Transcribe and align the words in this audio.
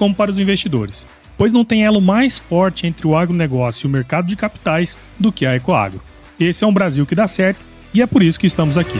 como 0.00 0.14
para 0.14 0.30
os 0.30 0.38
investidores, 0.38 1.06
pois 1.36 1.52
não 1.52 1.62
tem 1.62 1.84
elo 1.84 2.00
mais 2.00 2.38
forte 2.38 2.86
entre 2.86 3.06
o 3.06 3.14
agronegócio 3.14 3.86
e 3.86 3.86
o 3.86 3.90
mercado 3.90 4.26
de 4.26 4.34
capitais 4.34 4.96
do 5.18 5.30
que 5.30 5.44
a 5.44 5.54
Ecoagro. 5.54 6.00
Esse 6.40 6.64
é 6.64 6.66
um 6.66 6.72
Brasil 6.72 7.04
que 7.04 7.14
dá 7.14 7.26
certo 7.26 7.62
e 7.92 8.00
é 8.00 8.06
por 8.06 8.22
isso 8.22 8.40
que 8.40 8.46
estamos 8.46 8.78
aqui. 8.78 8.98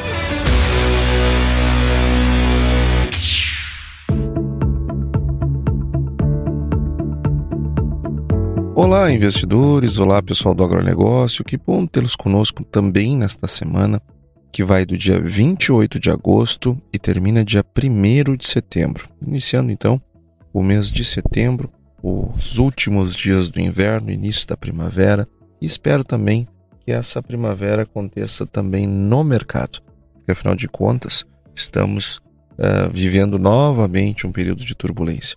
Olá, 8.75 9.11
investidores! 9.11 9.99
Olá, 9.99 10.23
pessoal 10.23 10.55
do 10.55 10.63
agronegócio. 10.63 11.43
Que 11.43 11.57
bom 11.57 11.87
tê-los 11.87 12.15
conosco 12.15 12.63
também 12.63 13.17
nesta 13.17 13.49
semana, 13.49 14.03
que 14.53 14.63
vai 14.63 14.85
do 14.85 14.99
dia 14.99 15.19
28 15.19 15.99
de 15.99 16.11
agosto 16.11 16.79
e 16.93 16.99
termina 16.99 17.43
dia 17.43 17.65
1 17.65 18.37
de 18.37 18.47
setembro. 18.47 19.09
Iniciando 19.27 19.73
então 19.73 19.99
o 20.53 20.63
mês 20.63 20.91
de 20.91 21.05
setembro, 21.05 21.71
os 22.03 22.59
últimos 22.59 23.15
dias 23.15 23.51
do 23.51 23.61
inverno, 23.61 24.11
início 24.11 24.47
da 24.47 24.57
primavera, 24.57 25.29
e 25.61 25.67
espero 25.67 26.03
também 26.03 26.49
que 26.85 26.93
essa 26.93 27.23
primavera 27.23 27.83
aconteça 27.83 28.47
também 28.47 28.87
no 28.87 29.23
mercado, 29.23 29.81
porque 30.15 30.33
afinal 30.33 30.55
de 30.55 30.67
contas 30.69 31.25
estamos 31.55 32.17
uh, 32.59 32.91
vivendo 32.93 33.39
novamente 33.39 34.27
um 34.27 34.33
período 34.33 34.65
de 34.65 34.75
turbulência. 34.75 35.35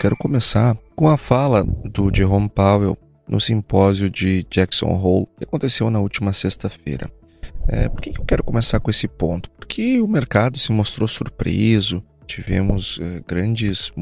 Quero 0.00 0.16
começar 0.16 0.76
com 0.96 1.08
a 1.08 1.16
fala 1.16 1.64
do 1.64 2.10
Jerome 2.14 2.48
Powell 2.48 2.98
no 3.26 3.40
simpósio 3.40 4.10
de 4.10 4.44
Jackson 4.50 4.88
Hole 4.88 5.26
que 5.38 5.44
aconteceu 5.44 5.88
na 5.88 6.00
última 6.00 6.32
sexta-feira. 6.32 7.10
É, 7.68 7.88
por 7.88 8.00
que 8.00 8.10
eu 8.10 8.24
quero 8.24 8.44
começar 8.44 8.80
com 8.80 8.90
esse 8.90 9.08
ponto? 9.08 9.50
Porque 9.52 10.00
o 10.00 10.06
mercado 10.06 10.58
se 10.58 10.70
mostrou 10.72 11.08
surpreso, 11.08 12.02
tivemos 12.26 12.98
eh, 13.00 13.22
grandes 13.26 13.92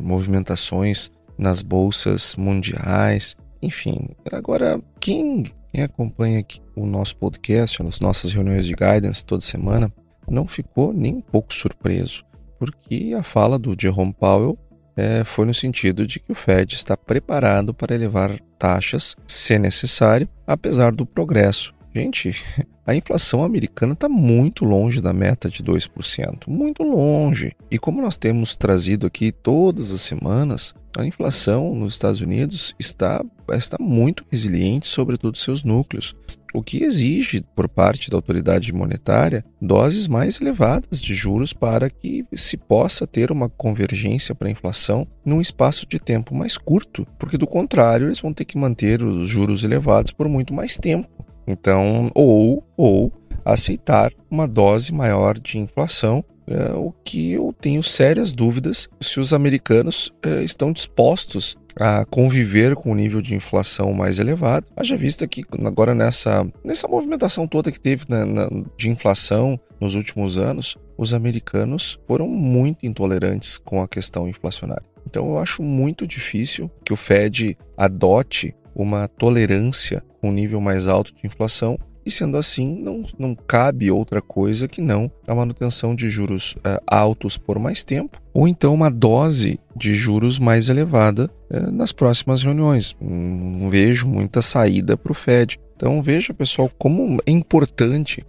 movimentações 0.00 1.10
nas 1.38 1.62
bolsas 1.62 2.34
mundiais, 2.36 3.36
enfim. 3.60 4.08
Agora, 4.30 4.80
quem, 5.00 5.42
quem 5.72 5.82
acompanha 5.82 6.44
o 6.76 6.86
nosso 6.86 7.16
podcast, 7.16 7.82
as 7.82 8.00
nossas 8.00 8.32
reuniões 8.32 8.66
de 8.66 8.74
guidance 8.74 9.24
toda 9.24 9.40
semana, 9.40 9.92
não 10.28 10.46
ficou 10.46 10.92
nem 10.92 11.16
um 11.16 11.20
pouco 11.20 11.52
surpreso, 11.52 12.24
porque 12.58 13.14
a 13.18 13.22
fala 13.22 13.58
do 13.58 13.76
Jerome 13.78 14.12
Powell 14.12 14.58
é, 14.96 15.24
foi 15.24 15.46
no 15.46 15.54
sentido 15.54 16.06
de 16.06 16.20
que 16.20 16.32
o 16.32 16.34
Fed 16.34 16.74
está 16.74 16.96
preparado 16.96 17.72
para 17.74 17.94
elevar 17.94 18.38
taxas, 18.58 19.16
se 19.26 19.58
necessário, 19.58 20.28
apesar 20.46 20.92
do 20.92 21.06
progresso 21.06 21.74
Gente, 21.94 22.34
a 22.86 22.94
inflação 22.94 23.44
americana 23.44 23.92
está 23.92 24.08
muito 24.08 24.64
longe 24.64 25.00
da 25.00 25.12
meta 25.12 25.50
de 25.50 25.62
2%, 25.62 26.48
muito 26.48 26.82
longe. 26.82 27.52
E 27.70 27.78
como 27.78 28.00
nós 28.00 28.16
temos 28.16 28.56
trazido 28.56 29.06
aqui 29.06 29.30
todas 29.30 29.92
as 29.92 30.00
semanas, 30.00 30.74
a 30.96 31.06
inflação 31.06 31.74
nos 31.74 31.94
Estados 31.94 32.20
Unidos 32.20 32.74
está, 32.78 33.24
está 33.52 33.76
muito 33.80 34.24
resiliente 34.30 34.86
sobre 34.86 35.16
todos 35.16 35.40
os 35.40 35.44
seus 35.44 35.64
núcleos, 35.64 36.14
o 36.52 36.62
que 36.62 36.82
exige, 36.82 37.42
por 37.54 37.68
parte 37.68 38.10
da 38.10 38.16
autoridade 38.16 38.72
monetária, 38.72 39.44
doses 39.60 40.06
mais 40.06 40.40
elevadas 40.40 41.00
de 41.00 41.14
juros 41.14 41.52
para 41.52 41.88
que 41.88 42.24
se 42.34 42.56
possa 42.56 43.06
ter 43.06 43.30
uma 43.30 43.48
convergência 43.48 44.34
para 44.34 44.48
a 44.48 44.50
inflação 44.50 45.06
num 45.24 45.40
espaço 45.40 45.86
de 45.86 45.98
tempo 45.98 46.34
mais 46.34 46.58
curto, 46.58 47.06
porque 47.18 47.38
do 47.38 47.46
contrário, 47.46 48.08
eles 48.08 48.20
vão 48.20 48.32
ter 48.32 48.44
que 48.44 48.58
manter 48.58 49.02
os 49.02 49.28
juros 49.28 49.64
elevados 49.64 50.12
por 50.12 50.28
muito 50.28 50.52
mais 50.52 50.76
tempo. 50.76 51.08
Então, 51.46 52.10
ou, 52.14 52.64
ou 52.76 53.12
aceitar 53.44 54.12
uma 54.30 54.46
dose 54.46 54.92
maior 54.92 55.38
de 55.38 55.58
inflação, 55.58 56.24
é, 56.46 56.72
o 56.72 56.92
que 57.04 57.32
eu 57.32 57.54
tenho 57.60 57.82
sérias 57.82 58.32
dúvidas 58.32 58.88
se 59.00 59.20
os 59.20 59.32
americanos 59.32 60.12
é, 60.22 60.42
estão 60.42 60.72
dispostos 60.72 61.56
a 61.76 62.04
conviver 62.04 62.74
com 62.74 62.90
o 62.90 62.94
nível 62.94 63.20
de 63.20 63.34
inflação 63.34 63.92
mais 63.92 64.18
elevado. 64.18 64.66
Haja 64.76 64.96
vista 64.96 65.26
que 65.26 65.44
agora 65.64 65.94
nessa, 65.94 66.46
nessa 66.64 66.88
movimentação 66.88 67.46
toda 67.46 67.72
que 67.72 67.80
teve 67.80 68.04
na, 68.08 68.24
na, 68.24 68.48
de 68.76 68.90
inflação 68.90 69.58
nos 69.80 69.94
últimos 69.94 70.38
anos, 70.38 70.76
os 70.96 71.12
americanos 71.12 71.98
foram 72.06 72.28
muito 72.28 72.86
intolerantes 72.86 73.58
com 73.58 73.82
a 73.82 73.88
questão 73.88 74.28
inflacionária. 74.28 74.84
Então 75.06 75.28
eu 75.28 75.38
acho 75.38 75.62
muito 75.62 76.06
difícil 76.06 76.70
que 76.84 76.92
o 76.92 76.96
Fed 76.96 77.56
adote 77.76 78.54
uma 78.74 79.08
tolerância 79.08 80.02
com 80.20 80.28
um 80.30 80.32
nível 80.32 80.60
mais 80.60 80.86
alto 80.86 81.12
de 81.14 81.26
inflação, 81.26 81.78
e 82.04 82.10
sendo 82.10 82.36
assim, 82.36 82.82
não, 82.82 83.04
não 83.18 83.34
cabe 83.34 83.90
outra 83.90 84.20
coisa 84.20 84.68
que 84.68 84.80
não 84.80 85.10
a 85.26 85.34
manutenção 85.34 85.94
de 85.94 86.10
juros 86.10 86.52
uh, 86.58 86.82
altos 86.86 87.38
por 87.38 87.58
mais 87.58 87.82
tempo, 87.84 88.20
ou 88.32 88.48
então 88.48 88.74
uma 88.74 88.90
dose 88.90 89.58
de 89.76 89.94
juros 89.94 90.38
mais 90.38 90.68
elevada 90.68 91.30
uh, 91.50 91.70
nas 91.70 91.92
próximas 91.92 92.42
reuniões. 92.42 92.96
Não 93.00 93.70
vejo 93.70 94.06
muita 94.08 94.42
saída 94.42 94.96
para 94.96 95.12
o 95.12 95.14
Fed. 95.14 95.58
Então 95.76 96.02
veja, 96.02 96.34
pessoal, 96.34 96.70
como 96.78 97.20
é 97.26 97.30
importante 97.30 98.24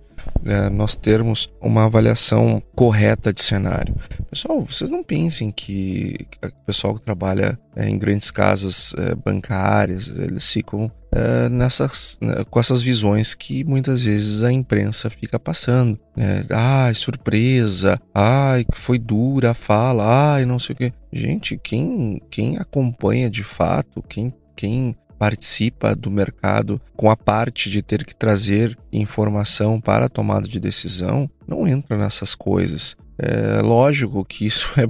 é, 0.46 0.70
nós 0.70 0.96
termos 0.96 1.48
uma 1.62 1.86
avaliação 1.86 2.62
correta 2.76 3.34
de 3.34 3.42
cenário. 3.42 3.96
Pessoal, 4.30 4.62
vocês 4.62 4.90
não 4.90 5.04
pensem 5.04 5.52
que 5.52 6.28
o 6.44 6.66
pessoal 6.66 6.96
que 6.96 7.02
trabalha 7.02 7.58
é, 7.76 7.90
em 7.90 7.98
grandes 7.98 8.32
casas 8.32 8.94
é, 8.98 9.16
bancárias, 9.16 10.08
eles 10.08 10.50
ficam 10.52 10.92
é, 11.16 11.48
nessas, 11.50 12.18
né, 12.20 12.44
com 12.50 12.60
essas 12.60 12.82
visões 12.82 13.36
que 13.36 13.64
muitas 13.64 14.02
vezes 14.02 14.44
a 14.44 14.52
imprensa 14.52 15.10
fica 15.10 15.40
passando. 15.40 16.00
Né? 16.16 16.46
Ai, 16.50 16.96
surpresa, 16.96 18.00
ai, 18.14 18.66
foi 18.74 18.98
dura 18.98 19.52
a 19.52 19.54
fala, 19.54 20.34
ai, 20.34 20.46
não 20.46 20.58
sei 20.58 20.74
o 20.74 20.78
quê. 20.78 20.94
Gente, 21.12 21.58
quem, 21.58 22.20
quem 22.32 22.58
acompanha 22.58 23.30
de 23.30 23.44
fato, 23.44 24.04
quem, 24.10 24.34
quem 24.56 24.96
participa 25.20 25.96
do 25.96 26.10
mercado 26.10 26.82
com 26.96 27.10
a 27.10 27.16
parte 27.16 27.70
de 27.70 27.82
ter 27.82 28.04
que 28.04 28.16
trazer 28.16 28.78
informação 28.92 29.80
para 29.80 30.08
a 30.08 30.10
tomada 30.10 30.48
de 30.48 30.60
decisão, 30.60 31.30
não 31.48 31.68
entra 31.68 31.96
nessas 31.96 32.34
coisas. 32.34 32.96
É 33.18 33.62
lógico 33.62 34.26
que 34.26 34.48
isso 34.48 34.74
é, 34.82 34.86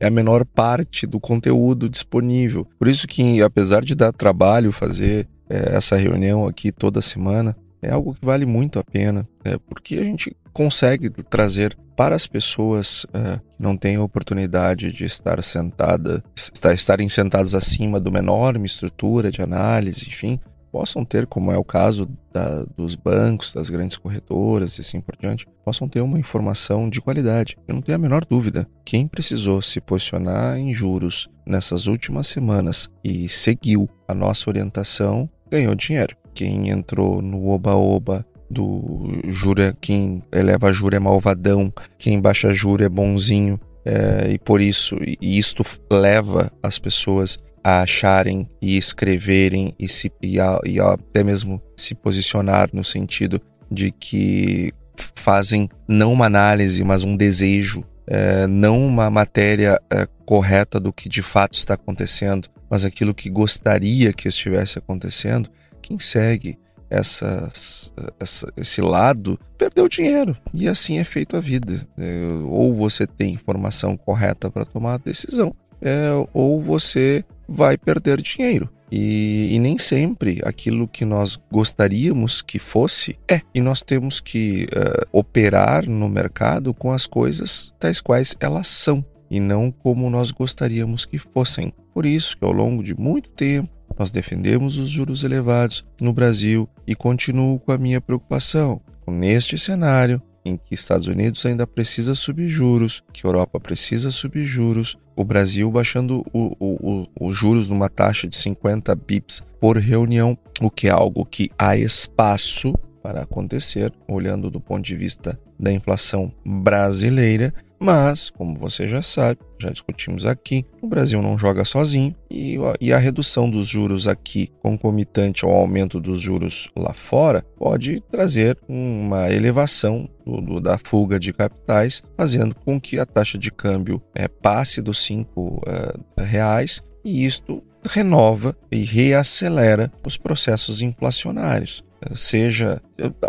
é 0.00 0.06
a 0.08 0.10
menor 0.10 0.44
parte 0.44 1.06
do 1.06 1.20
conteúdo 1.20 1.88
disponível. 1.88 2.66
Por 2.78 2.88
isso 2.88 3.06
que, 3.06 3.40
apesar 3.40 3.84
de 3.84 3.94
dar 3.94 4.12
trabalho 4.12 4.72
fazer 4.72 5.28
é, 5.48 5.76
essa 5.76 5.96
reunião 5.96 6.46
aqui 6.46 6.70
toda 6.72 7.02
semana, 7.02 7.56
é 7.80 7.90
algo 7.90 8.14
que 8.14 8.24
vale 8.24 8.44
muito 8.44 8.78
a 8.78 8.84
pena, 8.84 9.28
é, 9.44 9.56
porque 9.58 9.96
a 9.96 10.04
gente 10.04 10.36
consegue 10.52 11.10
trazer 11.10 11.76
para 11.96 12.14
as 12.14 12.28
pessoas 12.28 13.04
uh, 13.06 13.40
que 13.40 13.60
não 13.60 13.76
têm 13.76 13.96
a 13.96 14.02
oportunidade 14.02 14.92
de 14.92 15.04
estar 15.04 15.42
sentada, 15.42 16.22
estar, 16.36 16.72
estarem 16.72 17.08
sentadas 17.08 17.56
acima 17.56 18.00
de 18.00 18.08
uma 18.08 18.20
enorme 18.20 18.66
estrutura 18.66 19.32
de 19.32 19.42
análise, 19.42 20.06
enfim, 20.06 20.38
possam 20.70 21.04
ter, 21.04 21.26
como 21.26 21.50
é 21.50 21.58
o 21.58 21.64
caso 21.64 22.08
da, 22.32 22.64
dos 22.76 22.94
bancos, 22.94 23.52
das 23.52 23.68
grandes 23.68 23.96
corretoras 23.96 24.78
e 24.78 24.80
assim 24.80 25.00
por 25.00 25.16
diante, 25.16 25.46
possam 25.64 25.88
ter 25.88 26.00
uma 26.00 26.18
informação 26.18 26.88
de 26.88 27.00
qualidade. 27.00 27.56
Eu 27.66 27.74
não 27.74 27.82
tenho 27.82 27.96
a 27.96 28.00
menor 28.00 28.24
dúvida. 28.24 28.66
Quem 28.84 29.08
precisou 29.08 29.60
se 29.60 29.80
posicionar 29.80 30.56
em 30.56 30.72
juros 30.72 31.28
nessas 31.44 31.86
últimas 31.86 32.26
semanas 32.28 32.88
e 33.02 33.28
seguiu 33.28 33.88
a 34.06 34.14
nossa 34.14 34.48
orientação 34.48 35.28
ganhou 35.50 35.74
dinheiro. 35.74 36.16
Quem 36.34 36.70
entrou 36.70 37.20
no 37.20 37.48
oba-oba 37.48 38.24
do 38.50 39.20
juro 39.26 39.62
é 39.62 39.72
quem 39.80 40.22
eleva 40.32 40.72
juro 40.72 40.96
é 40.96 40.98
malvadão, 40.98 41.72
quem 41.98 42.20
baixa 42.20 42.50
juro 42.50 42.84
é 42.84 42.88
bonzinho, 42.88 43.60
é, 43.84 44.32
e 44.32 44.38
por 44.38 44.60
isso, 44.60 44.96
e 45.02 45.38
isto 45.38 45.62
leva 45.90 46.50
as 46.62 46.78
pessoas 46.78 47.38
a 47.62 47.82
acharem 47.82 48.48
e 48.62 48.76
escreverem 48.76 49.74
e, 49.78 49.88
se, 49.88 50.12
e, 50.22 50.40
a, 50.40 50.58
e 50.64 50.80
até 50.80 51.22
mesmo 51.22 51.60
se 51.76 51.94
posicionar 51.94 52.70
no 52.72 52.84
sentido 52.84 53.40
de 53.70 53.90
que 53.90 54.72
fazem 55.14 55.68
não 55.86 56.12
uma 56.12 56.26
análise, 56.26 56.82
mas 56.84 57.04
um 57.04 57.16
desejo, 57.16 57.84
é, 58.06 58.46
não 58.46 58.86
uma 58.86 59.10
matéria 59.10 59.80
é, 59.90 60.06
correta 60.24 60.80
do 60.80 60.92
que 60.92 61.08
de 61.08 61.22
fato 61.22 61.54
está 61.54 61.74
acontecendo, 61.74 62.48
mas 62.68 62.84
aquilo 62.84 63.14
que 63.14 63.30
gostaria 63.30 64.12
que 64.12 64.28
estivesse 64.28 64.78
acontecendo. 64.78 65.50
Quem 65.80 65.98
segue 65.98 66.58
essas, 66.90 67.92
essa, 68.18 68.50
esse 68.56 68.80
lado, 68.80 69.38
perdeu 69.56 69.88
dinheiro. 69.88 70.36
E 70.52 70.68
assim 70.68 70.98
é 70.98 71.04
feito 71.04 71.36
a 71.36 71.40
vida. 71.40 71.86
É, 71.98 72.24
ou 72.44 72.74
você 72.74 73.06
tem 73.06 73.34
informação 73.34 73.96
correta 73.96 74.50
para 74.50 74.64
tomar 74.64 74.94
a 74.94 74.98
decisão, 74.98 75.54
é, 75.80 76.10
ou 76.32 76.62
você 76.62 77.24
vai 77.48 77.76
perder 77.76 78.20
dinheiro. 78.20 78.68
E, 78.90 79.54
e, 79.54 79.58
nem 79.58 79.76
sempre 79.76 80.40
aquilo 80.44 80.88
que 80.88 81.04
nós 81.04 81.38
gostaríamos 81.52 82.40
que 82.40 82.58
fosse 82.58 83.18
é. 83.30 83.42
E 83.54 83.60
nós 83.60 83.82
temos 83.82 84.18
que 84.18 84.66
uh, 84.74 85.06
operar 85.12 85.86
no 85.86 86.08
mercado 86.08 86.72
com 86.72 86.90
as 86.90 87.06
coisas 87.06 87.70
tais 87.78 88.00
quais 88.00 88.34
elas 88.40 88.66
são 88.66 89.04
e 89.30 89.40
não 89.40 89.70
como 89.70 90.08
nós 90.10 90.30
gostaríamos 90.30 91.04
que 91.04 91.18
fossem. 91.18 91.72
Por 91.92 92.06
isso 92.06 92.36
que 92.36 92.44
ao 92.44 92.52
longo 92.52 92.82
de 92.82 92.94
muito 92.94 93.30
tempo 93.30 93.68
nós 93.98 94.10
defendemos 94.10 94.78
os 94.78 94.90
juros 94.90 95.24
elevados 95.24 95.84
no 96.00 96.12
Brasil 96.12 96.68
e 96.86 96.94
continuo 96.94 97.58
com 97.58 97.72
a 97.72 97.78
minha 97.78 98.00
preocupação. 98.00 98.80
Neste 99.06 99.58
cenário, 99.58 100.22
em 100.44 100.56
que 100.56 100.74
Estados 100.74 101.06
Unidos 101.06 101.44
ainda 101.44 101.66
precisa 101.66 102.14
subir 102.14 102.48
juros, 102.48 103.02
que 103.12 103.26
Europa 103.26 103.58
precisa 103.58 104.10
subir 104.10 104.44
juros, 104.44 104.96
o 105.16 105.24
Brasil 105.24 105.70
baixando 105.70 106.24
os 106.32 107.36
juros 107.36 107.68
numa 107.68 107.88
taxa 107.88 108.28
de 108.28 108.36
50 108.36 108.94
bips 108.94 109.42
por 109.60 109.76
reunião, 109.76 110.38
o 110.60 110.70
que 110.70 110.86
é 110.86 110.90
algo 110.90 111.26
que 111.26 111.50
há 111.58 111.76
espaço 111.76 112.72
para 113.02 113.22
acontecer, 113.22 113.92
olhando 114.06 114.50
do 114.50 114.60
ponto 114.60 114.84
de 114.84 114.94
vista 114.94 115.38
da 115.58 115.72
inflação 115.72 116.32
brasileira, 116.46 117.52
mas, 117.80 118.30
como 118.30 118.58
você 118.58 118.88
já 118.88 119.02
sabe, 119.02 119.38
já 119.60 119.70
discutimos 119.70 120.26
aqui, 120.26 120.64
o 120.82 120.86
Brasil 120.86 121.22
não 121.22 121.38
joga 121.38 121.64
sozinho 121.64 122.14
e, 122.30 122.56
e, 122.80 122.92
a 122.92 122.98
redução 122.98 123.48
dos 123.48 123.68
juros 123.68 124.08
aqui, 124.08 124.50
concomitante 124.60 125.44
ao 125.44 125.52
aumento 125.52 126.00
dos 126.00 126.20
juros 126.20 126.68
lá 126.76 126.92
fora, 126.92 127.44
pode 127.56 128.00
trazer 128.10 128.58
uma 128.68 129.30
elevação 129.32 130.08
do, 130.26 130.40
do, 130.40 130.60
da 130.60 130.76
fuga 130.76 131.18
de 131.18 131.32
capitais, 131.32 132.02
fazendo 132.16 132.54
com 132.54 132.80
que 132.80 132.98
a 132.98 133.06
taxa 133.06 133.38
de 133.38 133.50
câmbio 133.50 134.02
é, 134.14 134.26
passe 134.26 134.82
dos 134.82 134.98
cinco 134.98 135.62
é, 135.66 136.22
reais 136.22 136.82
e 137.04 137.24
isto 137.24 137.62
renova 137.84 138.56
e 138.70 138.82
reacelera 138.82 139.90
os 140.04 140.16
processos 140.16 140.82
inflacionários 140.82 141.82
seja 142.14 142.80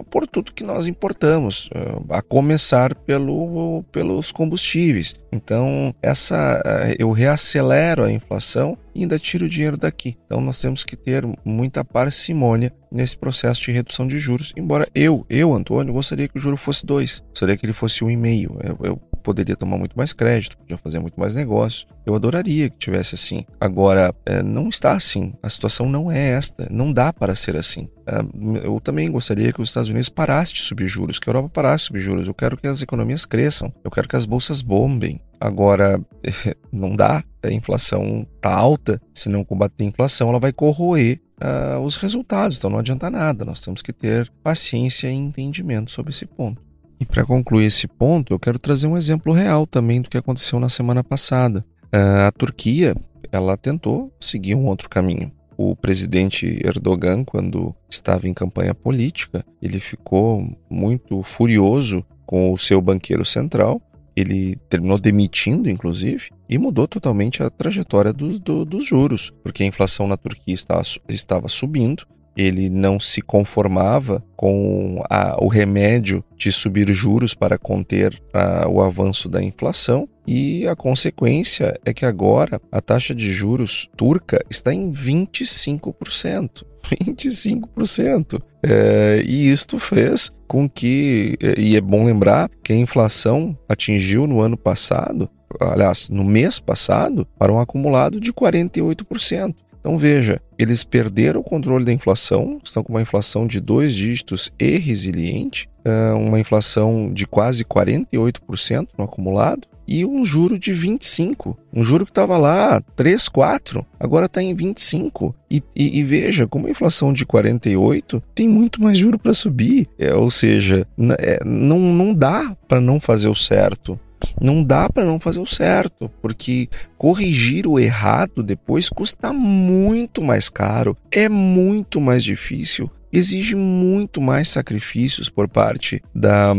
por 0.10 0.28
tudo 0.28 0.54
que 0.54 0.64
nós 0.64 0.88
importamos, 0.88 1.70
eh, 1.74 2.02
a 2.10 2.22
começar 2.22 2.96
pelo, 2.96 3.84
pelos 3.92 4.32
combustíveis. 4.32 5.16
Então, 5.32 5.94
essa 6.02 6.62
eh, 6.66 6.96
eu 7.00 7.12
reacelero 7.12 8.04
a 8.04 8.12
inflação 8.12 8.78
e 8.96 9.02
ainda 9.02 9.20
tiro 9.20 9.46
o 9.46 9.50
dinheiro 9.50 9.78
daqui. 9.78 10.18
Então, 10.26 10.42
nós 10.42 10.60
temos 10.60 10.84
que 10.84 10.96
ter 10.96 11.24
muita 11.46 11.86
parcimônia 11.86 12.74
nesse 12.92 13.18
processo 13.18 13.62
de 13.62 13.72
redução 13.72 14.08
de 14.08 14.20
juros. 14.20 14.54
Embora 14.58 14.88
eu, 14.96 15.26
eu, 15.30 15.54
Antônio, 15.54 15.94
gostaria 15.94 16.28
que 16.28 16.38
o 16.38 16.42
juro 16.42 16.58
fosse 16.58 16.86
2, 16.86 17.24
gostaria 17.30 17.56
que 17.56 17.66
ele 17.66 17.74
fosse 17.74 18.04
1,5. 18.04 18.08
Um 18.10 18.60
eu, 18.64 18.78
eu 18.84 19.02
poderia 19.20 19.56
tomar 19.56 19.78
muito 19.78 19.98
mais 19.98 20.14
crédito, 20.14 20.58
podia 20.58 20.78
fazer 20.78 21.00
muito 21.00 21.20
mais 21.20 21.36
negócio. 21.36 21.88
Eu 22.06 22.16
adoraria 22.16 22.70
que 22.70 22.78
tivesse 22.78 23.16
assim. 23.16 23.46
Agora, 23.60 24.14
é, 24.26 24.42
não 24.42 24.70
está 24.70 24.94
assim. 24.94 25.34
A 25.44 25.50
situação 25.50 25.88
não 25.88 26.12
é 26.12 26.32
esta. 26.32 26.68
Não 26.72 26.92
dá 26.92 27.14
para 27.14 27.36
ser 27.36 27.56
assim. 27.56 27.88
É, 28.08 28.66
eu 28.66 28.80
também 28.80 29.12
gostaria 29.12 29.54
que 29.54 29.62
os 29.62 29.70
Estados 29.70 29.90
Unidos 29.90 30.10
parassem 30.10 30.56
de 30.56 30.62
subir 30.62 30.88
juros, 30.88 31.20
que 31.20 31.30
a 31.30 31.32
Europa 31.32 31.50
parasse 31.50 31.84
de 31.84 31.88
subir 31.88 32.00
juros. 32.00 32.28
Eu 32.28 32.34
quero 32.34 32.58
que 32.58 32.68
as 32.68 32.82
economias 32.82 33.26
cresçam. 33.26 33.72
Eu 33.84 33.92
quero 33.92 34.08
que 34.08 34.16
as 34.16 34.26
bolsas 34.26 34.62
bombem. 34.62 35.22
Agora, 35.40 36.02
não 36.72 36.96
dá. 36.96 37.24
A 37.44 37.52
inflação 37.52 38.28
está 38.36 38.54
alta. 38.54 39.02
Se 39.14 39.30
não 39.30 39.44
combater 39.44 39.84
a 39.84 39.88
inflação, 39.88 40.30
ela 40.30 40.40
vai 40.40 40.52
corroer 40.52 41.22
uh, 41.44 41.80
os 41.80 41.96
resultados. 41.96 42.58
Então 42.58 42.70
não 42.70 42.80
adianta 42.80 43.10
nada. 43.10 43.46
Nós 43.46 43.62
temos 43.62 43.82
que 43.82 43.94
ter 43.94 44.32
paciência 44.44 45.08
e 45.08 45.14
entendimento 45.14 45.92
sobre 45.92 46.12
esse 46.12 46.26
ponto. 46.26 46.69
E 47.00 47.06
para 47.06 47.26
concluir 47.26 47.66
esse 47.66 47.88
ponto, 47.88 48.34
eu 48.34 48.40
quero 48.40 48.60
trazer 48.60 48.88
um 48.88 48.98
exemplo 48.98 49.32
real 49.32 49.66
também 49.66 50.02
do 50.02 50.10
que 50.10 50.18
aconteceu 50.18 50.60
na 50.60 50.68
semana 50.68 51.02
passada. 51.02 51.66
Uh, 51.86 52.28
a 52.28 52.32
Turquia, 52.32 52.94
ela 53.32 53.56
tentou 53.56 54.14
seguir 54.20 54.56
um 54.56 54.66
outro 54.66 54.90
caminho. 54.90 55.32
O 55.56 55.76
presidente 55.76 56.60
Erdogan, 56.64 57.24
quando 57.24 57.74
estava 57.90 58.28
em 58.28 58.34
campanha 58.34 58.74
política, 58.74 59.46
ele 59.62 59.80
ficou 59.80 60.46
muito 60.70 61.24
furioso 61.24 62.06
com 62.26 62.52
o 62.52 62.58
seu 62.58 62.82
banqueiro 62.82 63.26
central. 63.26 63.82
Ele 64.16 64.58
terminou 64.70 64.98
demitindo, 64.98 65.70
inclusive, 65.70 66.30
e 66.50 66.58
mudou 66.58 66.88
totalmente 66.88 67.42
a 67.42 67.50
trajetória 67.50 68.12
dos, 68.12 68.40
do, 68.40 68.66
dos 68.66 68.86
juros, 68.86 69.32
porque 69.42 69.64
a 69.64 69.66
inflação 69.66 70.06
na 70.06 70.18
Turquia 70.18 70.54
estava, 70.54 70.84
estava 71.08 71.48
subindo 71.48 72.06
ele 72.40 72.70
não 72.70 73.00
se 73.00 73.22
conformava 73.22 74.24
com 74.36 75.04
a, 75.10 75.36
o 75.44 75.48
remédio 75.48 76.24
de 76.38 76.52
subir 76.52 76.90
juros 76.90 77.34
para 77.34 77.58
conter 77.58 78.18
a, 78.34 78.68
o 78.70 78.82
avanço 78.82 79.28
da 79.28 79.44
inflação. 79.44 80.08
E 80.26 80.66
a 80.68 80.76
consequência 80.76 81.78
é 81.84 81.94
que 81.94 82.06
agora 82.06 82.62
a 82.72 82.80
taxa 82.80 83.14
de 83.14 83.34
juros 83.34 83.90
turca 83.98 84.40
está 84.50 84.74
em 84.74 84.92
25%. 84.92 86.64
25%. 86.86 88.42
É, 88.62 89.24
e 89.26 89.50
isto 89.50 89.80
fez 89.80 90.30
com 90.46 90.70
que, 90.70 91.38
e 91.58 91.78
é 91.78 91.80
bom 91.80 92.04
lembrar, 92.04 92.50
que 92.62 92.74
a 92.74 92.76
inflação 92.76 93.58
atingiu 93.70 94.28
no 94.28 94.42
ano 94.42 94.58
passado, 94.58 95.30
aliás, 95.62 96.10
no 96.10 96.26
mês 96.26 96.60
passado, 96.60 97.26
para 97.38 97.54
um 97.54 97.60
acumulado 97.62 98.20
de 98.20 98.34
48%. 98.34 99.56
Então 99.80 99.98
veja, 99.98 100.42
eles 100.58 100.84
perderam 100.84 101.40
o 101.40 101.44
controle 101.44 101.86
da 101.86 101.94
inflação, 101.94 102.60
estão 102.64 102.84
com 102.84 102.94
uma 102.94 103.02
inflação 103.02 103.48
de 103.48 103.60
dois 103.60 103.94
dígitos 103.94 104.52
e 104.60 104.78
resiliente, 104.78 105.70
é, 105.86 106.12
uma 106.14 106.40
inflação 106.40 107.12
de 107.14 107.26
quase 107.26 107.64
48% 107.64 108.90
no 108.98 109.06
acumulado 109.06 109.68
e 109.88 110.06
um 110.06 110.24
juro 110.24 110.60
de 110.60 110.72
25. 110.72 111.58
Um 111.74 111.84
juro 111.84 112.06
que 112.06 112.12
estava 112.12 112.38
lá 112.38 112.80
3, 112.96 113.28
4, 113.28 113.84
agora 114.00 114.28
está 114.28 114.42
em 114.42 114.54
25. 114.54 115.34
E, 115.50 115.64
e, 115.76 116.00
e, 116.00 116.04
veja, 116.04 116.46
como 116.46 116.68
a 116.68 116.70
inflação 116.70 117.12
de 117.12 117.26
48 117.26 118.22
tem 118.36 118.48
muito 118.48 118.80
mais 118.84 119.00
juro 119.00 119.18
para 119.18 119.34
subir. 119.34 119.88
É, 119.98 120.14
ou 120.14 120.30
seja, 120.30 120.86
é, 121.18 121.40
não, 121.44 121.80
não 121.80 122.14
dá 122.14 122.56
para 122.68 122.80
não 122.80 123.00
fazer 123.00 123.30
o 123.30 123.36
certo. 123.36 124.00
Não 124.42 124.64
dá 124.64 124.90
para 124.90 125.06
não 125.06 125.20
fazer 125.20 125.40
o 125.40 125.46
certo, 125.46 126.10
porque 126.22 126.70
corrigir 126.98 127.68
o 127.68 127.80
errado 127.80 128.44
depois 128.44 128.90
custa 128.90 129.34
muito 129.34 130.22
mais 130.22 130.50
caro, 130.50 130.96
é 131.12 131.28
muito 131.28 132.00
mais 132.00 132.24
difícil, 132.24 132.90
exige 133.12 133.56
muito 133.56 134.22
mais 134.22 134.48
sacrifícios 134.48 135.30
por 135.30 135.48
parte 135.48 136.02
da 136.14 136.56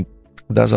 das, 0.50 0.72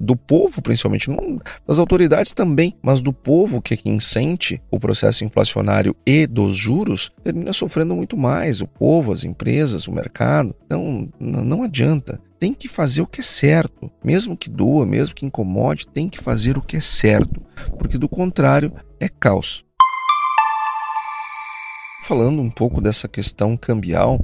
do 0.00 0.16
povo, 0.16 0.62
principalmente, 0.62 1.10
não, 1.10 1.38
das 1.66 1.78
autoridades 1.78 2.32
também, 2.32 2.74
mas 2.82 3.02
do 3.02 3.12
povo 3.12 3.60
que 3.60 3.74
é 3.74 3.76
quem 3.76 4.00
sente 4.00 4.60
o 4.70 4.80
processo 4.80 5.24
inflacionário 5.24 5.94
e 6.06 6.26
dos 6.26 6.56
juros, 6.56 7.12
termina 7.22 7.52
sofrendo 7.52 7.94
muito 7.94 8.16
mais. 8.16 8.60
O 8.60 8.66
povo, 8.66 9.12
as 9.12 9.24
empresas, 9.24 9.86
o 9.86 9.92
mercado. 9.92 10.56
Então, 10.64 11.08
não 11.20 11.62
adianta 11.62 12.18
tem 12.38 12.54
que 12.54 12.68
fazer 12.68 13.02
o 13.02 13.06
que 13.06 13.20
é 13.20 13.24
certo, 13.24 13.90
mesmo 14.02 14.36
que 14.36 14.48
doa, 14.48 14.86
mesmo 14.86 15.14
que 15.14 15.26
incomode, 15.26 15.86
tem 15.86 16.08
que 16.08 16.18
fazer 16.18 16.56
o 16.56 16.62
que 16.62 16.76
é 16.76 16.80
certo, 16.80 17.40
porque 17.78 17.98
do 17.98 18.08
contrário 18.08 18.72
é 19.00 19.08
caos. 19.08 19.64
Falando 22.04 22.40
um 22.40 22.50
pouco 22.50 22.80
dessa 22.80 23.06
questão 23.06 23.56
cambial, 23.56 24.18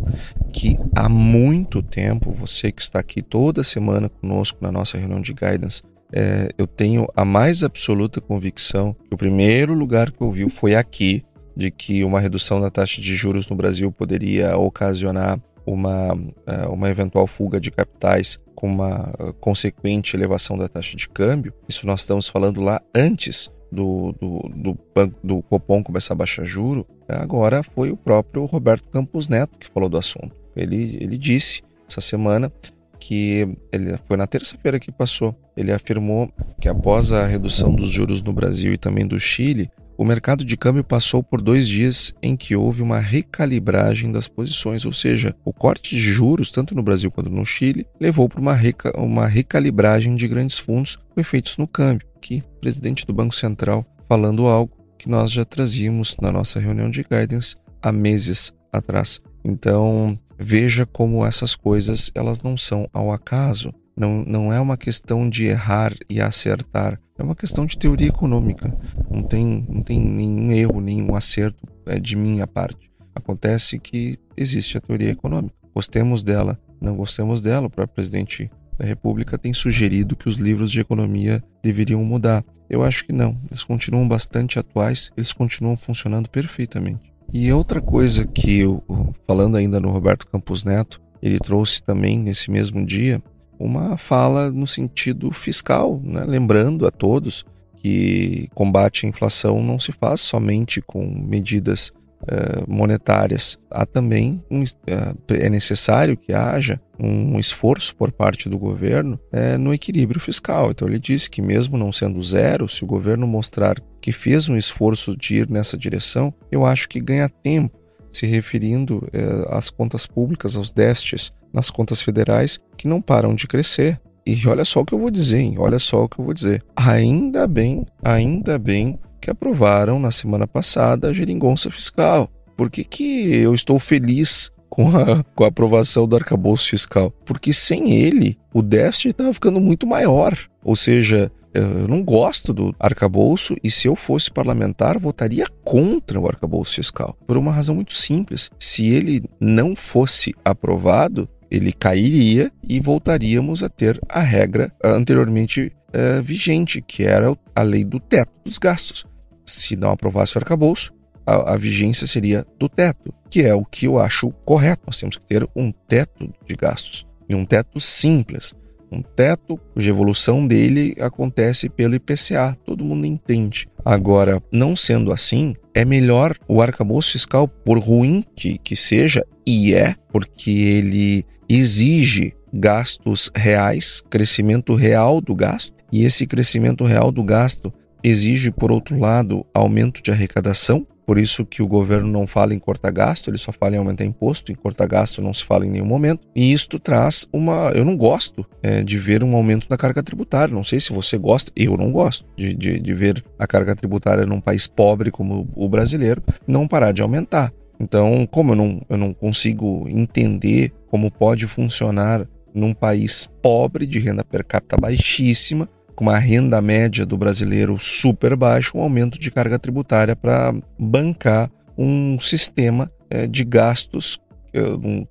que 0.52 0.78
há 0.96 1.08
muito 1.08 1.82
tempo, 1.82 2.30
você 2.30 2.72
que 2.72 2.80
está 2.80 3.00
aqui 3.00 3.20
toda 3.20 3.62
semana 3.62 4.08
conosco 4.08 4.58
na 4.62 4.72
nossa 4.72 4.96
reunião 4.96 5.20
de 5.20 5.34
guidance, 5.34 5.82
é, 6.12 6.48
eu 6.56 6.66
tenho 6.66 7.06
a 7.14 7.24
mais 7.24 7.64
absoluta 7.64 8.20
convicção 8.20 8.94
que 8.94 9.14
o 9.14 9.18
primeiro 9.18 9.74
lugar 9.74 10.12
que 10.12 10.22
eu 10.22 10.30
vi 10.30 10.48
foi 10.48 10.74
aqui, 10.74 11.24
de 11.56 11.70
que 11.70 12.04
uma 12.04 12.20
redução 12.20 12.60
da 12.60 12.70
taxa 12.70 13.02
de 13.02 13.14
juros 13.16 13.48
no 13.48 13.56
Brasil 13.56 13.90
poderia 13.92 14.56
ocasionar 14.56 15.38
uma, 15.66 16.18
é, 16.46 16.66
uma 16.66 16.90
eventual 16.90 17.26
fuga 17.26 17.60
de 17.60 17.70
capitais 17.70 18.38
com 18.54 18.66
uma 18.66 19.12
é, 19.18 19.32
consequente 19.40 20.16
elevação 20.16 20.56
da 20.56 20.68
taxa 20.68 20.96
de 20.96 21.08
câmbio, 21.08 21.52
isso 21.68 21.86
nós 21.86 22.00
estamos 22.00 22.28
falando 22.28 22.60
lá 22.60 22.80
antes 22.94 23.50
do, 23.70 24.12
do, 24.20 24.48
do, 24.54 24.78
banco, 24.94 25.18
do 25.22 25.42
Copom 25.42 25.82
começar 25.82 26.14
a 26.14 26.16
baixar 26.16 26.44
juro, 26.44 26.86
agora 27.08 27.62
foi 27.62 27.90
o 27.90 27.96
próprio 27.96 28.44
Roberto 28.44 28.88
Campos 28.88 29.28
Neto 29.28 29.58
que 29.58 29.66
falou 29.66 29.88
do 29.88 29.98
assunto. 29.98 30.34
Ele, 30.56 30.98
ele 31.00 31.18
disse 31.18 31.62
essa 31.88 32.00
semana 32.00 32.52
que 32.98 33.56
ele 33.70 33.98
foi 34.04 34.16
na 34.16 34.26
terça-feira 34.26 34.78
que 34.78 34.90
passou. 34.90 35.34
Ele 35.56 35.72
afirmou 35.72 36.30
que 36.60 36.68
após 36.68 37.12
a 37.12 37.26
redução 37.26 37.74
dos 37.74 37.90
juros 37.90 38.22
no 38.22 38.32
Brasil 38.32 38.72
e 38.72 38.78
também 38.78 39.06
do 39.06 39.20
Chile, 39.20 39.70
o 39.96 40.04
mercado 40.04 40.44
de 40.44 40.56
câmbio 40.56 40.82
passou 40.82 41.22
por 41.22 41.40
dois 41.40 41.68
dias 41.68 42.12
em 42.22 42.36
que 42.36 42.56
houve 42.56 42.82
uma 42.82 42.98
recalibragem 42.98 44.10
das 44.10 44.26
posições, 44.26 44.84
ou 44.84 44.92
seja, 44.92 45.34
o 45.44 45.52
corte 45.52 45.94
de 45.94 46.02
juros, 46.02 46.50
tanto 46.50 46.74
no 46.74 46.82
Brasil 46.82 47.10
quanto 47.10 47.30
no 47.30 47.44
Chile, 47.44 47.86
levou 48.00 48.28
para 48.28 48.40
uma, 48.40 48.54
reca 48.54 48.92
uma 48.98 49.26
recalibragem 49.26 50.16
de 50.16 50.26
grandes 50.26 50.58
fundos 50.58 50.96
com 50.96 51.20
efeitos 51.20 51.56
no 51.56 51.68
câmbio. 51.68 52.06
Aqui, 52.16 52.42
o 52.56 52.60
presidente 52.60 53.06
do 53.06 53.14
Banco 53.14 53.34
Central 53.34 53.86
falando 54.08 54.46
algo 54.46 54.72
que 54.98 55.08
nós 55.08 55.30
já 55.30 55.44
trazíamos 55.44 56.16
na 56.20 56.32
nossa 56.32 56.58
reunião 56.58 56.90
de 56.90 57.04
guidance 57.04 57.56
há 57.82 57.92
meses 57.92 58.52
atrás. 58.72 59.20
Então, 59.44 60.18
veja 60.38 60.86
como 60.86 61.24
essas 61.24 61.54
coisas 61.54 62.10
elas 62.14 62.42
não 62.42 62.56
são 62.56 62.88
ao 62.92 63.12
acaso. 63.12 63.72
Não, 63.96 64.24
não 64.26 64.52
é 64.52 64.60
uma 64.60 64.76
questão 64.76 65.28
de 65.28 65.44
errar 65.44 65.92
e 66.10 66.20
acertar, 66.20 66.98
é 67.18 67.22
uma 67.22 67.34
questão 67.34 67.64
de 67.64 67.78
teoria 67.78 68.08
econômica. 68.08 68.76
Não 69.10 69.22
tem, 69.22 69.64
não 69.68 69.82
tem 69.82 70.00
nenhum 70.00 70.52
erro, 70.52 70.80
nenhum 70.80 71.14
acerto 71.14 71.66
é, 71.86 71.98
de 71.98 72.16
minha 72.16 72.46
parte. 72.46 72.90
Acontece 73.14 73.78
que 73.78 74.18
existe 74.36 74.76
a 74.76 74.80
teoria 74.80 75.10
econômica. 75.10 75.54
Gostemos 75.74 76.24
dela, 76.24 76.58
não 76.80 76.96
gostemos 76.96 77.40
dela, 77.40 77.66
o 77.66 77.70
próprio 77.70 77.94
presidente 77.94 78.50
da 78.76 78.84
República 78.84 79.38
tem 79.38 79.54
sugerido 79.54 80.16
que 80.16 80.28
os 80.28 80.36
livros 80.36 80.70
de 80.70 80.80
economia 80.80 81.42
deveriam 81.62 82.04
mudar. 82.04 82.44
Eu 82.68 82.82
acho 82.82 83.04
que 83.04 83.12
não, 83.12 83.36
eles 83.48 83.62
continuam 83.62 84.08
bastante 84.08 84.58
atuais, 84.58 85.12
eles 85.16 85.32
continuam 85.32 85.76
funcionando 85.76 86.28
perfeitamente. 86.28 87.12
E 87.32 87.52
outra 87.52 87.80
coisa 87.80 88.26
que 88.26 88.60
eu, 88.60 88.82
falando 89.26 89.56
ainda 89.56 89.78
no 89.80 89.90
Roberto 89.90 90.26
Campos 90.26 90.64
Neto, 90.64 91.00
ele 91.22 91.38
trouxe 91.38 91.82
também 91.82 92.18
nesse 92.18 92.50
mesmo 92.50 92.84
dia 92.84 93.22
uma 93.58 93.96
fala 93.96 94.50
no 94.50 94.66
sentido 94.66 95.30
fiscal, 95.30 96.00
né? 96.02 96.24
lembrando 96.24 96.86
a 96.86 96.90
todos 96.90 97.44
que 97.76 98.48
combate 98.54 99.04
à 99.04 99.08
inflação 99.08 99.62
não 99.62 99.78
se 99.78 99.92
faz 99.92 100.20
somente 100.22 100.80
com 100.80 101.06
medidas 101.06 101.92
eh, 102.26 102.64
monetárias. 102.66 103.58
Há 103.70 103.84
também 103.84 104.42
um, 104.50 104.64
eh, 104.64 105.14
é 105.44 105.50
necessário 105.50 106.16
que 106.16 106.32
haja 106.32 106.80
um 106.98 107.38
esforço 107.38 107.94
por 107.94 108.10
parte 108.10 108.48
do 108.48 108.58
governo 108.58 109.20
eh, 109.30 109.58
no 109.58 109.74
equilíbrio 109.74 110.18
fiscal. 110.18 110.70
Então 110.70 110.88
ele 110.88 110.98
disse 110.98 111.28
que 111.28 111.42
mesmo 111.42 111.76
não 111.76 111.92
sendo 111.92 112.22
zero, 112.22 112.66
se 112.66 112.82
o 112.82 112.86
governo 112.86 113.26
mostrar 113.26 113.76
que 114.00 114.10
fez 114.10 114.48
um 114.48 114.56
esforço 114.56 115.14
de 115.14 115.34
ir 115.34 115.50
nessa 115.50 115.76
direção, 115.76 116.32
eu 116.50 116.64
acho 116.64 116.88
que 116.88 116.98
ganha 116.98 117.28
tempo 117.28 117.78
se 118.16 118.26
referindo 118.26 119.06
às 119.48 119.70
contas 119.70 120.06
públicas, 120.06 120.56
aos 120.56 120.70
déficits 120.70 121.32
nas 121.52 121.70
contas 121.70 122.02
federais 122.02 122.58
que 122.76 122.88
não 122.88 123.00
param 123.00 123.34
de 123.34 123.46
crescer. 123.46 124.00
E 124.26 124.46
olha 124.48 124.64
só 124.64 124.80
o 124.80 124.84
que 124.84 124.94
eu 124.94 124.98
vou 124.98 125.10
dizer, 125.10 125.38
hein? 125.38 125.56
olha 125.58 125.78
só 125.78 126.04
o 126.04 126.08
que 126.08 126.18
eu 126.18 126.24
vou 126.24 126.32
dizer. 126.32 126.62
Ainda 126.74 127.46
bem, 127.46 127.84
ainda 128.02 128.58
bem 128.58 128.98
que 129.20 129.30
aprovaram 129.30 129.98
na 129.98 130.10
semana 130.10 130.46
passada 130.46 131.08
a 131.08 131.12
geringonça 131.12 131.70
fiscal. 131.70 132.28
Por 132.56 132.70
que, 132.70 132.84
que 132.84 133.34
eu 133.36 133.54
estou 133.54 133.78
feliz 133.78 134.50
com 134.68 134.88
a, 134.96 135.22
com 135.34 135.44
a 135.44 135.48
aprovação 135.48 136.06
do 136.08 136.16
arcabouço 136.16 136.70
fiscal? 136.70 137.10
Porque 137.24 137.52
sem 137.52 137.92
ele, 137.92 138.38
o 138.52 138.62
déficit 138.62 139.10
estava 139.10 139.32
ficando 139.32 139.60
muito 139.60 139.86
maior. 139.86 140.36
Ou 140.62 140.74
seja, 140.74 141.30
eu 141.54 141.88
não 141.88 142.02
gosto 142.02 142.52
do 142.52 142.74
arcabouço 142.78 143.56
e 143.62 143.70
se 143.70 143.88
eu 143.88 143.94
fosse 143.94 144.30
parlamentar, 144.30 144.98
votaria 144.98 145.46
contra 145.64 146.18
o 146.18 146.26
arcabouço 146.26 146.74
fiscal. 146.74 147.16
Por 147.26 147.36
uma 147.36 147.52
razão 147.52 147.74
muito 147.74 147.94
simples. 147.94 148.50
Se 148.58 148.86
ele 148.86 149.24
não 149.40 149.76
fosse 149.76 150.34
aprovado, 150.44 151.28
ele 151.50 151.72
cairia 151.72 152.50
e 152.68 152.80
voltaríamos 152.80 153.62
a 153.62 153.68
ter 153.68 154.00
a 154.08 154.20
regra 154.20 154.72
anteriormente 154.82 155.72
uh, 155.88 156.22
vigente, 156.22 156.82
que 156.82 157.04
era 157.04 157.36
a 157.54 157.62
lei 157.62 157.84
do 157.84 158.00
teto 158.00 158.32
dos 158.44 158.58
gastos 158.58 159.06
se 159.44 159.76
não 159.76 159.90
aprovasse 159.90 160.36
o 160.36 160.38
arcabouço, 160.38 160.92
a, 161.26 161.54
a, 161.54 161.56
vigência 161.56 162.06
seria 162.06 162.46
do 162.58 162.68
teto, 162.68 163.12
que 163.30 163.42
é 163.42 163.54
o 163.54 163.64
que 163.64 163.86
eu 163.86 163.98
acho 163.98 164.30
correto. 164.44 164.82
Nós 164.86 164.98
temos 164.98 165.16
que 165.16 165.26
ter 165.26 165.46
um 165.54 165.70
teto 165.70 166.32
de 166.46 166.54
gastos 166.54 167.06
e 167.28 167.34
um 167.34 167.44
teto 167.44 167.80
simples. 167.80 168.54
Um 168.94 169.02
teto 169.02 169.58
cuja 169.74 169.90
evolução 169.90 170.46
dele 170.46 170.94
acontece 171.00 171.68
pelo 171.68 171.96
IPCA, 171.96 172.56
todo 172.64 172.84
mundo 172.84 173.04
entende. 173.04 173.66
Agora, 173.84 174.40
não 174.52 174.76
sendo 174.76 175.10
assim, 175.10 175.56
é 175.74 175.84
melhor 175.84 176.36
o 176.46 176.62
arcabouço 176.62 177.10
fiscal, 177.10 177.48
por 177.48 177.78
ruim 177.78 178.24
que, 178.36 178.56
que 178.58 178.76
seja, 178.76 179.26
e 179.44 179.74
é, 179.74 179.96
porque 180.12 180.50
ele 180.52 181.26
exige 181.48 182.34
gastos 182.52 183.32
reais, 183.34 184.00
crescimento 184.08 184.76
real 184.76 185.20
do 185.20 185.34
gasto, 185.34 185.74
e 185.90 186.04
esse 186.04 186.24
crescimento 186.24 186.84
real 186.84 187.10
do 187.10 187.24
gasto 187.24 187.74
exige, 188.02 188.52
por 188.52 188.70
outro 188.70 188.96
lado, 188.96 189.44
aumento 189.52 190.00
de 190.00 190.12
arrecadação, 190.12 190.86
por 191.06 191.18
isso 191.18 191.44
que 191.44 191.62
o 191.62 191.66
governo 191.66 192.08
não 192.08 192.26
fala 192.26 192.54
em 192.54 192.58
cortar 192.58 192.90
gasto, 192.90 193.28
ele 193.28 193.38
só 193.38 193.52
fala 193.52 193.74
em 193.74 193.78
aumentar 193.78 194.04
imposto, 194.04 194.50
em 194.50 194.54
cortar 194.54 194.86
gasto 194.86 195.20
não 195.20 195.32
se 195.32 195.44
fala 195.44 195.66
em 195.66 195.70
nenhum 195.70 195.84
momento. 195.84 196.26
E 196.34 196.52
isto 196.52 196.78
traz 196.78 197.26
uma. 197.32 197.70
Eu 197.74 197.84
não 197.84 197.96
gosto 197.96 198.46
é, 198.62 198.82
de 198.82 198.98
ver 198.98 199.22
um 199.22 199.36
aumento 199.36 199.68
da 199.68 199.76
carga 199.76 200.02
tributária. 200.02 200.54
Não 200.54 200.64
sei 200.64 200.80
se 200.80 200.92
você 200.92 201.18
gosta, 201.18 201.52
eu 201.54 201.76
não 201.76 201.92
gosto 201.92 202.26
de, 202.36 202.54
de, 202.54 202.80
de 202.80 202.94
ver 202.94 203.24
a 203.38 203.46
carga 203.46 203.74
tributária 203.76 204.24
num 204.24 204.40
país 204.40 204.66
pobre 204.66 205.10
como 205.10 205.48
o 205.54 205.68
brasileiro 205.68 206.22
não 206.46 206.66
parar 206.66 206.92
de 206.92 207.02
aumentar. 207.02 207.52
Então, 207.78 208.26
como 208.30 208.52
eu 208.52 208.56
não, 208.56 208.82
eu 208.88 208.96
não 208.96 209.12
consigo 209.12 209.86
entender 209.88 210.72
como 210.86 211.10
pode 211.10 211.46
funcionar 211.46 212.26
num 212.54 212.72
país 212.72 213.28
pobre, 213.42 213.84
de 213.84 213.98
renda 213.98 214.24
per 214.24 214.44
capita 214.44 214.76
baixíssima, 214.76 215.68
com 215.94 216.04
uma 216.04 216.18
renda 216.18 216.60
média 216.60 217.06
do 217.06 217.16
brasileiro 217.16 217.78
super 217.78 218.36
baixa, 218.36 218.70
um 218.74 218.80
aumento 218.80 219.18
de 219.18 219.30
carga 219.30 219.58
tributária 219.58 220.16
para 220.16 220.54
bancar 220.78 221.50
um 221.76 222.18
sistema 222.20 222.90
é, 223.10 223.26
de 223.26 223.44
gastos 223.44 224.18
é, 224.52 224.60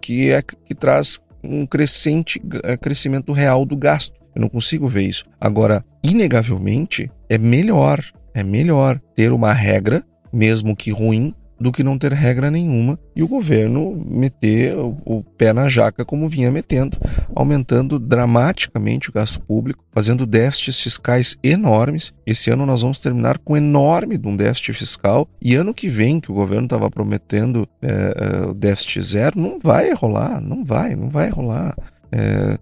que, 0.01 0.31
é, 0.31 0.41
que 0.41 0.73
traz 0.73 1.19
um 1.43 1.65
crescente 1.65 2.41
é, 2.63 2.77
crescimento 2.77 3.31
real 3.31 3.65
do 3.65 3.75
gasto. 3.75 4.13
Eu 4.35 4.41
não 4.41 4.49
consigo 4.49 4.87
ver 4.87 5.03
isso. 5.03 5.25
Agora, 5.39 5.83
inegavelmente, 6.03 7.11
é 7.29 7.37
melhor, 7.37 8.01
é 8.33 8.43
melhor 8.43 8.99
ter 9.15 9.31
uma 9.31 9.53
regra, 9.53 10.03
mesmo 10.31 10.75
que 10.75 10.91
ruim, 10.91 11.33
do 11.63 11.71
que 11.71 11.83
não 11.83 11.97
ter 11.97 12.11
regra 12.11 12.51
nenhuma 12.51 12.99
e 13.15 13.23
o 13.23 13.27
governo 13.27 14.05
meter 14.05 14.77
o, 14.77 14.97
o 15.05 15.23
pé 15.23 15.53
na 15.53 15.69
jaca 15.69 16.03
como 16.03 16.27
vinha 16.27 16.51
metendo, 16.51 16.97
aumentando 17.33 17.97
dramaticamente 17.97 19.09
o 19.09 19.13
gasto 19.13 19.39
público, 19.39 19.83
fazendo 19.91 20.25
déficits 20.25 20.81
fiscais 20.81 21.37
enormes. 21.41 22.13
Esse 22.25 22.51
ano 22.51 22.65
nós 22.65 22.81
vamos 22.81 22.99
terminar 22.99 23.37
com 23.37 23.55
enorme 23.55 24.17
de 24.17 24.27
um 24.27 24.35
déficit 24.35 24.73
fiscal 24.73 25.27
e 25.41 25.55
ano 25.55 25.73
que 25.73 25.87
vem 25.87 26.19
que 26.19 26.31
o 26.31 26.35
governo 26.35 26.65
estava 26.65 26.91
prometendo 26.91 27.67
é, 27.81 27.89
é, 27.89 28.53
déficit 28.53 29.01
zero, 29.01 29.39
não 29.39 29.57
vai 29.57 29.93
rolar, 29.93 30.41
não 30.41 30.65
vai, 30.65 30.95
não 30.95 31.09
vai 31.09 31.29
rolar. 31.29 31.75
É, 32.15 32.59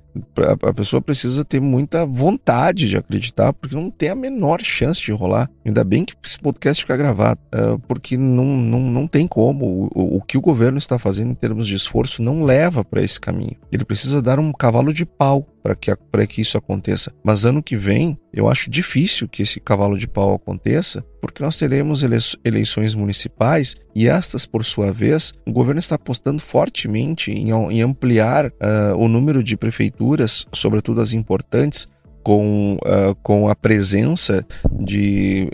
a 0.66 0.74
pessoa 0.74 1.02
precisa 1.02 1.44
ter 1.44 1.60
muita 1.60 2.06
vontade 2.06 2.88
de 2.88 2.96
acreditar, 2.96 3.52
porque 3.52 3.76
não 3.76 3.92
tem 3.92 4.08
a 4.08 4.16
menor 4.16 4.62
chance 4.64 5.02
de 5.02 5.12
rolar. 5.12 5.50
Ainda 5.66 5.84
bem 5.84 6.06
que 6.06 6.14
esse 6.24 6.40
podcast 6.40 6.82
fica 6.82 6.96
gravado, 6.96 7.40
é, 7.52 7.78
porque 7.86 8.16
não, 8.16 8.46
não, 8.46 8.80
não 8.80 9.08
tem 9.08 9.28
como. 9.28 9.90
O, 9.94 10.18
o 10.18 10.22
que 10.22 10.38
o 10.38 10.42
governo 10.42 10.78
está 10.78 10.98
fazendo 10.98 11.32
em 11.32 11.36
termos 11.36 11.68
de 11.68 11.76
esforço 11.76 12.22
não 12.22 12.46
leva 12.46 12.86
para 12.86 13.04
esse 13.04 13.20
caminho. 13.20 13.58
Ele 13.70 13.84
precisa 13.84 14.22
dar 14.22 14.40
um 14.40 14.54
cavalo 14.54 14.94
de 14.94 15.06
pau 15.06 15.46
para 15.62 15.76
que, 15.76 15.92
que 16.28 16.42
isso 16.42 16.58
aconteça. 16.58 17.14
Mas 17.24 17.46
ano 17.46 17.62
que 17.62 17.76
vem, 17.76 18.18
eu 18.34 18.50
acho 18.50 18.70
difícil 18.70 19.28
que 19.28 19.44
esse 19.44 19.60
cavalo 19.60 19.98
de 19.98 20.08
pau 20.08 20.34
aconteça, 20.34 21.04
porque 21.22 21.44
nós 21.44 21.58
teremos 21.58 22.04
eleições 22.44 22.96
municipais 22.96 23.76
e 23.96 24.08
estas, 24.08 24.46
por 24.46 24.66
sua 24.66 24.92
vez, 24.92 25.34
o 25.46 25.52
governo 25.52 25.80
está 25.80 25.96
apostando 25.96 26.42
fortemente 26.42 27.32
em, 27.32 27.52
em 27.52 27.82
ampliar 27.82 28.48
uh, 28.48 28.98
o 28.98 29.08
número 29.08 29.44
de 29.44 29.56
prefeituras, 29.56 30.46
sobretudo 30.52 31.02
as 31.02 31.14
importantes, 31.14 31.88
com, 32.24 32.78
uh, 32.78 33.16
com 33.22 33.50
a 33.50 33.56
presença 33.56 34.46
de, 34.72 35.48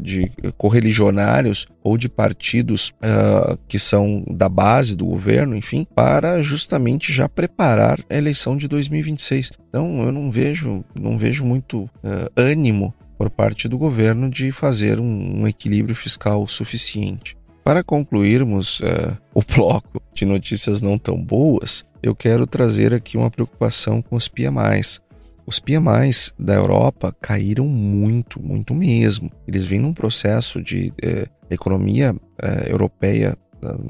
de 0.00 0.30
correligionários 0.56 1.66
ou 1.82 1.96
de 1.96 2.08
partidos 2.08 2.92
uh, 3.02 3.58
que 3.66 3.78
são 3.78 4.24
da 4.28 4.48
base 4.48 4.96
do 4.96 5.06
governo, 5.06 5.56
enfim, 5.56 5.86
para 5.94 6.42
justamente 6.42 7.12
já 7.12 7.28
preparar 7.28 8.00
a 8.08 8.14
eleição 8.14 8.56
de 8.56 8.68
2026. 8.68 9.52
Então 9.68 10.02
eu 10.02 10.12
não 10.12 10.30
vejo, 10.30 10.84
não 10.94 11.16
vejo 11.16 11.44
muito 11.44 11.82
uh, 11.82 12.30
ânimo 12.36 12.94
por 13.16 13.30
parte 13.30 13.68
do 13.68 13.76
governo 13.76 14.30
de 14.30 14.50
fazer 14.50 14.98
um, 14.98 15.42
um 15.42 15.48
equilíbrio 15.48 15.94
fiscal 15.94 16.46
suficiente. 16.46 17.36
Para 17.62 17.84
concluirmos 17.84 18.80
o 19.34 19.42
bloco 19.42 20.02
de 20.14 20.24
notícias 20.24 20.80
não 20.80 20.98
tão 20.98 21.22
boas, 21.22 21.84
eu 22.02 22.14
quero 22.14 22.46
trazer 22.46 22.94
aqui 22.94 23.18
uma 23.18 23.30
preocupação 23.30 24.00
com 24.00 24.16
os 24.16 24.26
PMIs. 24.26 25.00
Os 25.46 25.58
PMIs 25.58 26.32
da 26.38 26.54
Europa 26.54 27.14
caíram 27.20 27.66
muito, 27.66 28.40
muito 28.40 28.74
mesmo. 28.74 29.30
Eles 29.46 29.64
vêm 29.64 29.80
num 29.80 29.92
processo 29.92 30.62
de 30.62 30.92
eh, 31.02 31.26
economia 31.50 32.14
eh, 32.40 32.70
europeia, 32.70 33.36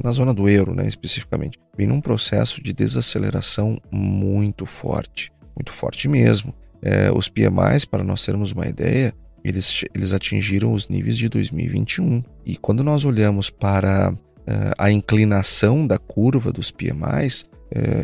na 0.03 0.11
zona 0.11 0.35
do 0.35 0.49
euro, 0.49 0.75
né, 0.75 0.89
especificamente, 0.89 1.57
vem 1.77 1.87
num 1.87 2.01
processo 2.01 2.61
de 2.61 2.73
desaceleração 2.73 3.79
muito 3.91 4.67
forte, 4.67 5.33
muito 5.55 5.73
forte 5.73 6.09
mesmo. 6.09 6.53
Eh, 6.83 7.11
os 7.13 7.29
PMIs, 7.29 7.85
para 7.85 8.03
nós 8.03 8.25
termos 8.25 8.53
uma 8.53 8.67
ideia, 8.67 9.15
eles, 9.45 9.85
eles 9.95 10.13
atingiram 10.13 10.73
os 10.73 10.89
níveis 10.89 11.17
de 11.17 11.29
2021. 11.29 12.23
E 12.45 12.57
quando 12.57 12.83
nós 12.83 13.05
olhamos 13.05 13.51
para 13.51 14.13
eh, 14.47 14.73
a 14.79 14.91
inclinação 14.91 15.87
da 15.87 15.99
curva 15.99 16.53
dos 16.53 16.71
PMIs, 16.71 17.45
é, 17.45 17.50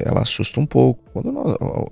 ela 0.05 0.23
assusta 0.23 0.61
um 0.61 0.67
pouco. 0.67 1.03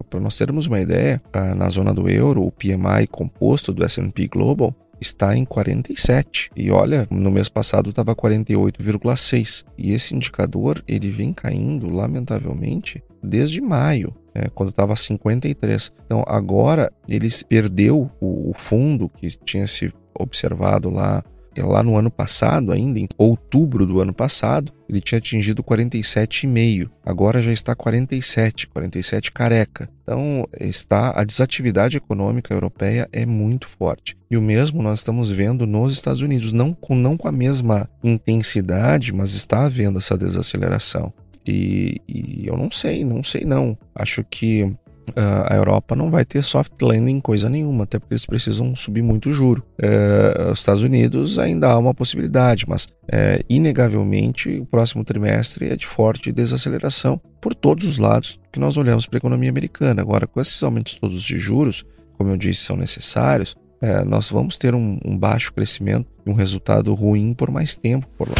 Para 0.08 0.20
nós 0.20 0.38
termos 0.38 0.66
uma 0.66 0.80
ideia, 0.80 1.20
na 1.56 1.68
zona 1.68 1.92
do 1.92 2.08
euro, 2.08 2.42
o 2.42 2.52
PMI 2.52 3.06
composto 3.10 3.72
do 3.72 3.84
S&P 3.84 4.28
Global 4.28 4.74
está 5.00 5.36
em 5.36 5.44
47. 5.44 6.50
E 6.56 6.70
olha, 6.70 7.06
no 7.10 7.30
mês 7.30 7.48
passado 7.48 7.90
estava 7.90 8.14
48,6. 8.14 9.64
E 9.76 9.92
esse 9.92 10.14
indicador 10.14 10.82
ele 10.86 11.10
vem 11.10 11.32
caindo, 11.32 11.90
lamentavelmente, 11.90 13.02
desde 13.22 13.60
maio. 13.60 14.14
É, 14.34 14.48
quando 14.48 14.70
estava 14.70 14.96
53. 14.96 15.92
Então 16.04 16.24
agora 16.26 16.90
ele 17.08 17.28
perdeu 17.48 18.10
o, 18.20 18.50
o 18.50 18.52
fundo 18.54 19.08
que 19.08 19.28
tinha 19.44 19.66
se 19.66 19.92
observado 20.18 20.90
lá 20.90 21.22
lá 21.62 21.82
no 21.82 21.96
ano 21.96 22.10
passado, 22.10 22.72
ainda 22.72 22.98
em 22.98 23.08
outubro 23.16 23.86
do 23.86 24.00
ano 24.00 24.12
passado, 24.12 24.72
ele 24.88 25.00
tinha 25.00 25.18
atingido 25.18 25.62
47,5. 25.62 26.90
Agora 27.04 27.42
já 27.42 27.52
está 27.52 27.74
47, 27.74 28.66
47 28.68 29.32
careca. 29.32 29.88
Então, 30.02 30.46
está 30.60 31.12
a 31.18 31.24
desatividade 31.24 31.96
econômica 31.96 32.52
europeia 32.52 33.08
é 33.12 33.24
muito 33.24 33.66
forte. 33.66 34.16
E 34.30 34.36
o 34.36 34.42
mesmo 34.42 34.82
nós 34.82 35.00
estamos 35.00 35.30
vendo 35.30 35.66
nos 35.66 35.92
Estados 35.92 36.20
Unidos, 36.20 36.52
não 36.52 36.72
com, 36.72 36.94
não 36.94 37.16
com 37.16 37.28
a 37.28 37.32
mesma 37.32 37.88
intensidade, 38.02 39.12
mas 39.12 39.34
está 39.34 39.64
havendo 39.64 39.98
essa 39.98 40.18
desaceleração. 40.18 41.12
E, 41.46 42.00
e 42.08 42.46
eu 42.46 42.56
não 42.56 42.70
sei, 42.70 43.04
não 43.04 43.22
sei 43.22 43.44
não. 43.44 43.76
Acho 43.94 44.24
que 44.24 44.74
Uh, 45.10 45.52
a 45.52 45.54
Europa 45.54 45.94
não 45.94 46.10
vai 46.10 46.24
ter 46.24 46.42
soft 46.42 46.72
landing 46.80 47.20
coisa 47.20 47.48
nenhuma, 47.48 47.84
até 47.84 47.98
porque 47.98 48.14
eles 48.14 48.26
precisam 48.26 48.74
subir 48.74 49.02
muito 49.02 49.28
o 49.28 49.32
juro. 49.32 49.62
Uh, 49.78 50.52
os 50.52 50.60
Estados 50.60 50.82
Unidos 50.82 51.38
ainda 51.38 51.70
há 51.70 51.78
uma 51.78 51.94
possibilidade, 51.94 52.64
mas 52.66 52.84
uh, 52.86 53.44
inegavelmente 53.48 54.60
o 54.60 54.66
próximo 54.66 55.04
trimestre 55.04 55.68
é 55.68 55.76
de 55.76 55.86
forte 55.86 56.32
desaceleração 56.32 57.20
por 57.40 57.54
todos 57.54 57.86
os 57.86 57.98
lados 57.98 58.40
que 58.50 58.58
nós 58.58 58.76
olhamos 58.76 59.06
para 59.06 59.18
a 59.18 59.20
economia 59.20 59.50
americana. 59.50 60.00
Agora, 60.00 60.26
com 60.26 60.40
esses 60.40 60.62
aumentos 60.62 60.94
todos 60.94 61.22
de 61.22 61.38
juros, 61.38 61.84
como 62.16 62.30
eu 62.30 62.36
disse, 62.36 62.62
são 62.62 62.76
necessários, 62.76 63.54
é, 63.80 64.02
nós 64.02 64.30
vamos 64.30 64.56
ter 64.56 64.74
um, 64.74 64.98
um 65.04 65.18
baixo 65.18 65.52
crescimento 65.52 66.06
e 66.24 66.30
um 66.30 66.34
resultado 66.34 66.94
ruim 66.94 67.34
por 67.34 67.50
mais 67.50 67.76
tempo 67.76 68.08
por 68.16 68.28
lá. 68.28 68.34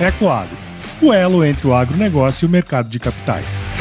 Ecoagro, 0.00 0.56
o 1.02 1.12
elo 1.12 1.44
entre 1.44 1.66
o 1.66 1.74
agronegócio 1.74 2.46
e 2.46 2.48
o 2.48 2.50
mercado 2.50 2.88
de 2.88 3.00
capitais. 3.00 3.75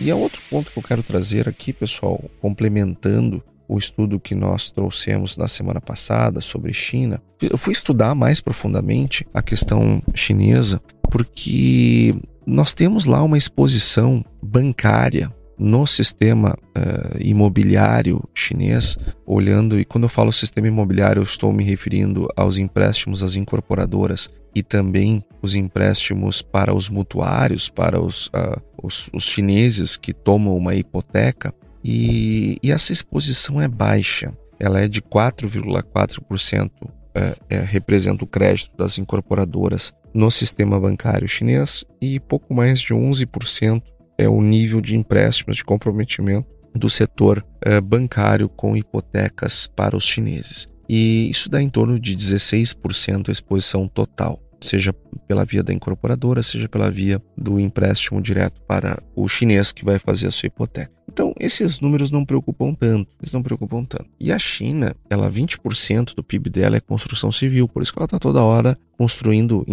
E 0.00 0.10
é 0.10 0.14
outro 0.14 0.40
ponto 0.48 0.70
que 0.70 0.78
eu 0.78 0.82
quero 0.82 1.02
trazer 1.02 1.48
aqui, 1.48 1.72
pessoal, 1.72 2.22
complementando 2.40 3.42
o 3.68 3.76
estudo 3.76 4.18
que 4.18 4.34
nós 4.34 4.70
trouxemos 4.70 5.36
na 5.36 5.46
semana 5.46 5.80
passada 5.80 6.40
sobre 6.40 6.72
China. 6.72 7.20
Eu 7.42 7.58
fui 7.58 7.72
estudar 7.72 8.14
mais 8.14 8.40
profundamente 8.40 9.26
a 9.34 9.42
questão 9.42 10.02
chinesa 10.14 10.80
porque 11.10 12.14
nós 12.46 12.72
temos 12.72 13.04
lá 13.04 13.22
uma 13.22 13.36
exposição 13.36 14.24
bancária 14.42 15.34
no 15.58 15.86
sistema 15.86 16.56
uh, 16.76 17.18
imobiliário 17.18 18.22
chinês, 18.32 18.96
olhando, 19.26 19.78
e 19.78 19.84
quando 19.84 20.04
eu 20.04 20.08
falo 20.08 20.32
sistema 20.32 20.68
imobiliário, 20.68 21.20
eu 21.20 21.24
estou 21.24 21.52
me 21.52 21.64
referindo 21.64 22.28
aos 22.36 22.58
empréstimos 22.58 23.22
às 23.22 23.34
incorporadoras 23.34 24.30
e 24.54 24.62
também 24.62 25.22
os 25.42 25.54
empréstimos 25.54 26.42
para 26.42 26.74
os 26.74 26.88
mutuários, 26.88 27.68
para 27.68 28.00
os, 28.00 28.26
uh, 28.28 28.62
os, 28.82 29.10
os, 29.12 29.24
chineses 29.24 29.96
que 29.96 30.12
tomam 30.12 30.56
uma 30.56 30.74
hipoteca, 30.74 31.52
e, 31.84 32.58
e 32.62 32.70
essa 32.70 32.92
exposição 32.92 33.60
é 33.60 33.68
baixa, 33.68 34.32
ela 34.58 34.80
é 34.80 34.88
de 34.88 35.00
4,4%, 35.00 36.70
é, 37.14 37.36
é, 37.50 37.60
representa 37.60 38.24
o 38.24 38.26
crédito 38.26 38.76
das 38.76 38.98
incorporadoras 38.98 39.92
no 40.14 40.30
sistema 40.30 40.78
bancário 40.78 41.28
chinês, 41.28 41.84
e 42.00 42.18
pouco 42.20 42.54
mais 42.54 42.80
de 42.80 42.94
11% 42.94 43.82
é 44.18 44.28
o 44.28 44.42
nível 44.42 44.80
de 44.80 44.96
empréstimos 44.96 45.56
de 45.56 45.64
comprometimento 45.64 46.48
do 46.74 46.90
setor 46.90 47.44
é, 47.62 47.80
bancário 47.80 48.48
com 48.48 48.76
hipotecas 48.76 49.66
para 49.66 49.96
os 49.96 50.04
chineses. 50.04 50.66
E 50.88 51.30
isso 51.30 51.48
dá 51.48 51.62
em 51.62 51.68
torno 51.68 51.98
de 51.98 52.16
16% 52.16 53.28
a 53.28 53.32
exposição 53.32 53.86
total 53.86 54.42
seja 54.60 54.92
pela 55.26 55.44
via 55.44 55.62
da 55.62 55.72
incorporadora, 55.72 56.42
seja 56.42 56.68
pela 56.68 56.90
via 56.90 57.22
do 57.36 57.58
empréstimo 57.58 58.20
direto 58.20 58.60
para 58.62 59.02
o 59.14 59.28
chinês 59.28 59.72
que 59.72 59.84
vai 59.84 59.98
fazer 59.98 60.28
a 60.28 60.30
sua 60.30 60.46
hipoteca. 60.46 60.92
Então, 61.10 61.34
esses 61.40 61.80
números 61.80 62.10
não 62.10 62.24
preocupam 62.24 62.72
tanto, 62.74 63.08
eles 63.20 63.32
não 63.32 63.42
preocupam 63.42 63.84
tanto. 63.84 64.06
E 64.20 64.30
a 64.30 64.38
China, 64.38 64.94
ela 65.10 65.30
20% 65.30 66.14
do 66.14 66.22
PIB 66.22 66.50
dela 66.50 66.76
é 66.76 66.80
construção 66.80 67.32
civil, 67.32 67.66
por 67.66 67.82
isso 67.82 67.92
que 67.92 67.98
ela 67.98 68.04
está 68.04 68.18
toda 68.18 68.42
hora 68.42 68.78
construindo, 68.96 69.66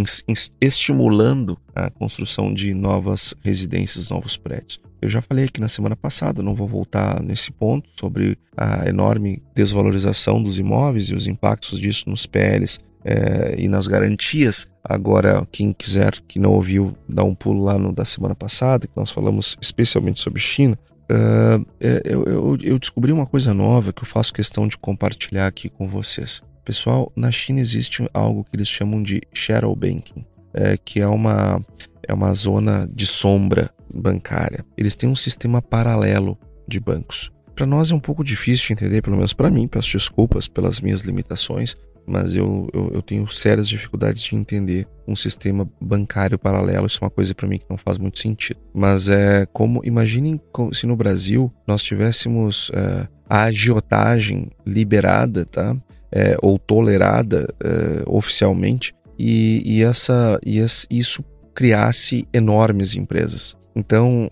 estimulando 0.60 1.58
a 1.76 1.90
construção 1.90 2.54
de 2.54 2.74
novas 2.74 3.36
residências, 3.44 4.10
novos 4.10 4.38
prédios. 4.38 4.80
Eu 5.02 5.10
já 5.10 5.22
falei 5.22 5.46
aqui 5.46 5.62
na 5.62 5.68
semana 5.68 5.96
passada, 5.96 6.42
não 6.42 6.56
vou 6.56 6.68
voltar 6.68 7.22
nesse 7.22 7.52
ponto, 7.52 7.90
sobre 8.00 8.38
a 8.58 8.90
enorme 8.90 9.44
desvalorização 9.54 10.42
dos 10.42 10.58
imóveis 10.58 11.10
e 11.10 11.14
os 11.16 11.28
impactos 11.28 11.80
disso 11.80 12.10
nos 12.10 12.26
PLs 12.26 12.80
é, 13.04 13.56
e 13.56 13.68
nas 13.68 13.86
garantias. 13.86 14.68
Agora, 14.88 15.48
quem 15.52 15.74
quiser 15.74 16.12
que 16.28 16.38
não 16.38 16.52
ouviu, 16.54 16.96
dá 17.10 17.24
um 17.24 17.34
pulo 17.34 17.64
lá 17.64 17.78
no 17.78 17.92
da 17.92 18.06
semana 18.06 18.36
passada, 18.36 18.86
que 18.86 18.96
nós 18.96 19.10
falamos 19.10 19.58
especialmente 19.60 20.22
sobre 20.22 20.40
China. 20.40 20.78
Uh, 21.12 21.66
eu, 21.80 22.24
eu, 22.26 22.58
eu, 22.62 22.80
descobri 22.80 23.12
uma 23.12 23.26
coisa 23.26 23.54
nova 23.54 23.92
que 23.92 24.04
eu 24.04 24.08
faço 24.08 24.34
questão 24.34 24.68
de 24.68 24.78
compartilhar 24.78 25.48
aqui 25.48 25.70
com 25.70 25.88
vocês. 25.88 26.42
Pessoal, 26.64 27.12
na 27.16 27.32
China 27.32 27.60
existe 27.60 28.08
algo 28.14 28.44
que 28.44 28.56
eles 28.56 28.68
chamam 28.68 29.02
de 29.02 29.22
shadow 29.34 29.76
banking, 29.76 30.24
é, 30.54 30.78
que 30.78 31.00
é 31.00 31.08
uma, 31.08 31.64
é 32.08 32.14
uma 32.14 32.34
zona 32.34 32.88
de 32.92 33.08
sombra 33.08 33.72
bancária. 33.94 34.64
Eles 34.78 34.96
têm 34.96 35.10
um 35.10 35.16
sistema 35.16 35.62
paralelo 35.62 36.38
de 36.68 36.80
bancos. 36.80 37.32
Para 37.56 37.66
nós 37.66 37.92
é 37.92 37.96
um 37.96 38.00
pouco 38.00 38.24
difícil 38.24 38.68
de 38.68 38.74
entender, 38.74 39.02
pelo 39.02 39.16
menos 39.16 39.34
para 39.34 39.50
mim, 39.50 39.68
peço 39.68 39.92
desculpas 39.92 40.48
pelas 40.48 40.82
minhas 40.82 41.02
limitações, 41.02 41.76
mas 42.08 42.36
eu, 42.36 42.68
eu, 42.74 42.92
eu, 42.96 43.02
tenho 43.02 43.28
sérias 43.30 43.68
dificuldades 43.68 44.24
de 44.24 44.36
entender 44.36 44.88
um 45.08 45.16
sistema 45.16 45.70
bancário 45.80 46.38
paralelo. 46.38 46.88
Isso 46.88 47.00
é 47.02 47.06
uma 47.06 47.12
coisa 47.12 47.34
para 47.34 47.48
mim 47.48 47.58
que 47.58 47.66
não 47.70 47.78
faz 47.78 47.98
muito 47.98 48.20
sentido. 48.20 48.60
Mas 48.74 49.10
é 49.10 49.46
como, 49.52 49.82
imaginem 49.84 50.40
se 50.74 50.86
no 50.86 50.96
Brasil 50.96 51.52
nós 51.68 51.84
tivéssemos 51.84 52.72
é, 52.74 53.08
a 53.30 53.44
agiotagem 53.44 54.50
liberada, 54.66 55.46
tá? 55.46 55.76
É, 56.12 56.38
ou 56.42 56.58
tolerada 56.58 57.54
é, 57.62 58.04
oficialmente, 58.08 58.94
e, 59.18 59.62
e, 59.66 59.84
essa, 59.84 60.40
e 60.46 60.60
isso 60.90 61.24
criasse 61.54 62.28
enormes 62.34 62.96
empresas. 62.96 63.56
Então, 63.76 64.30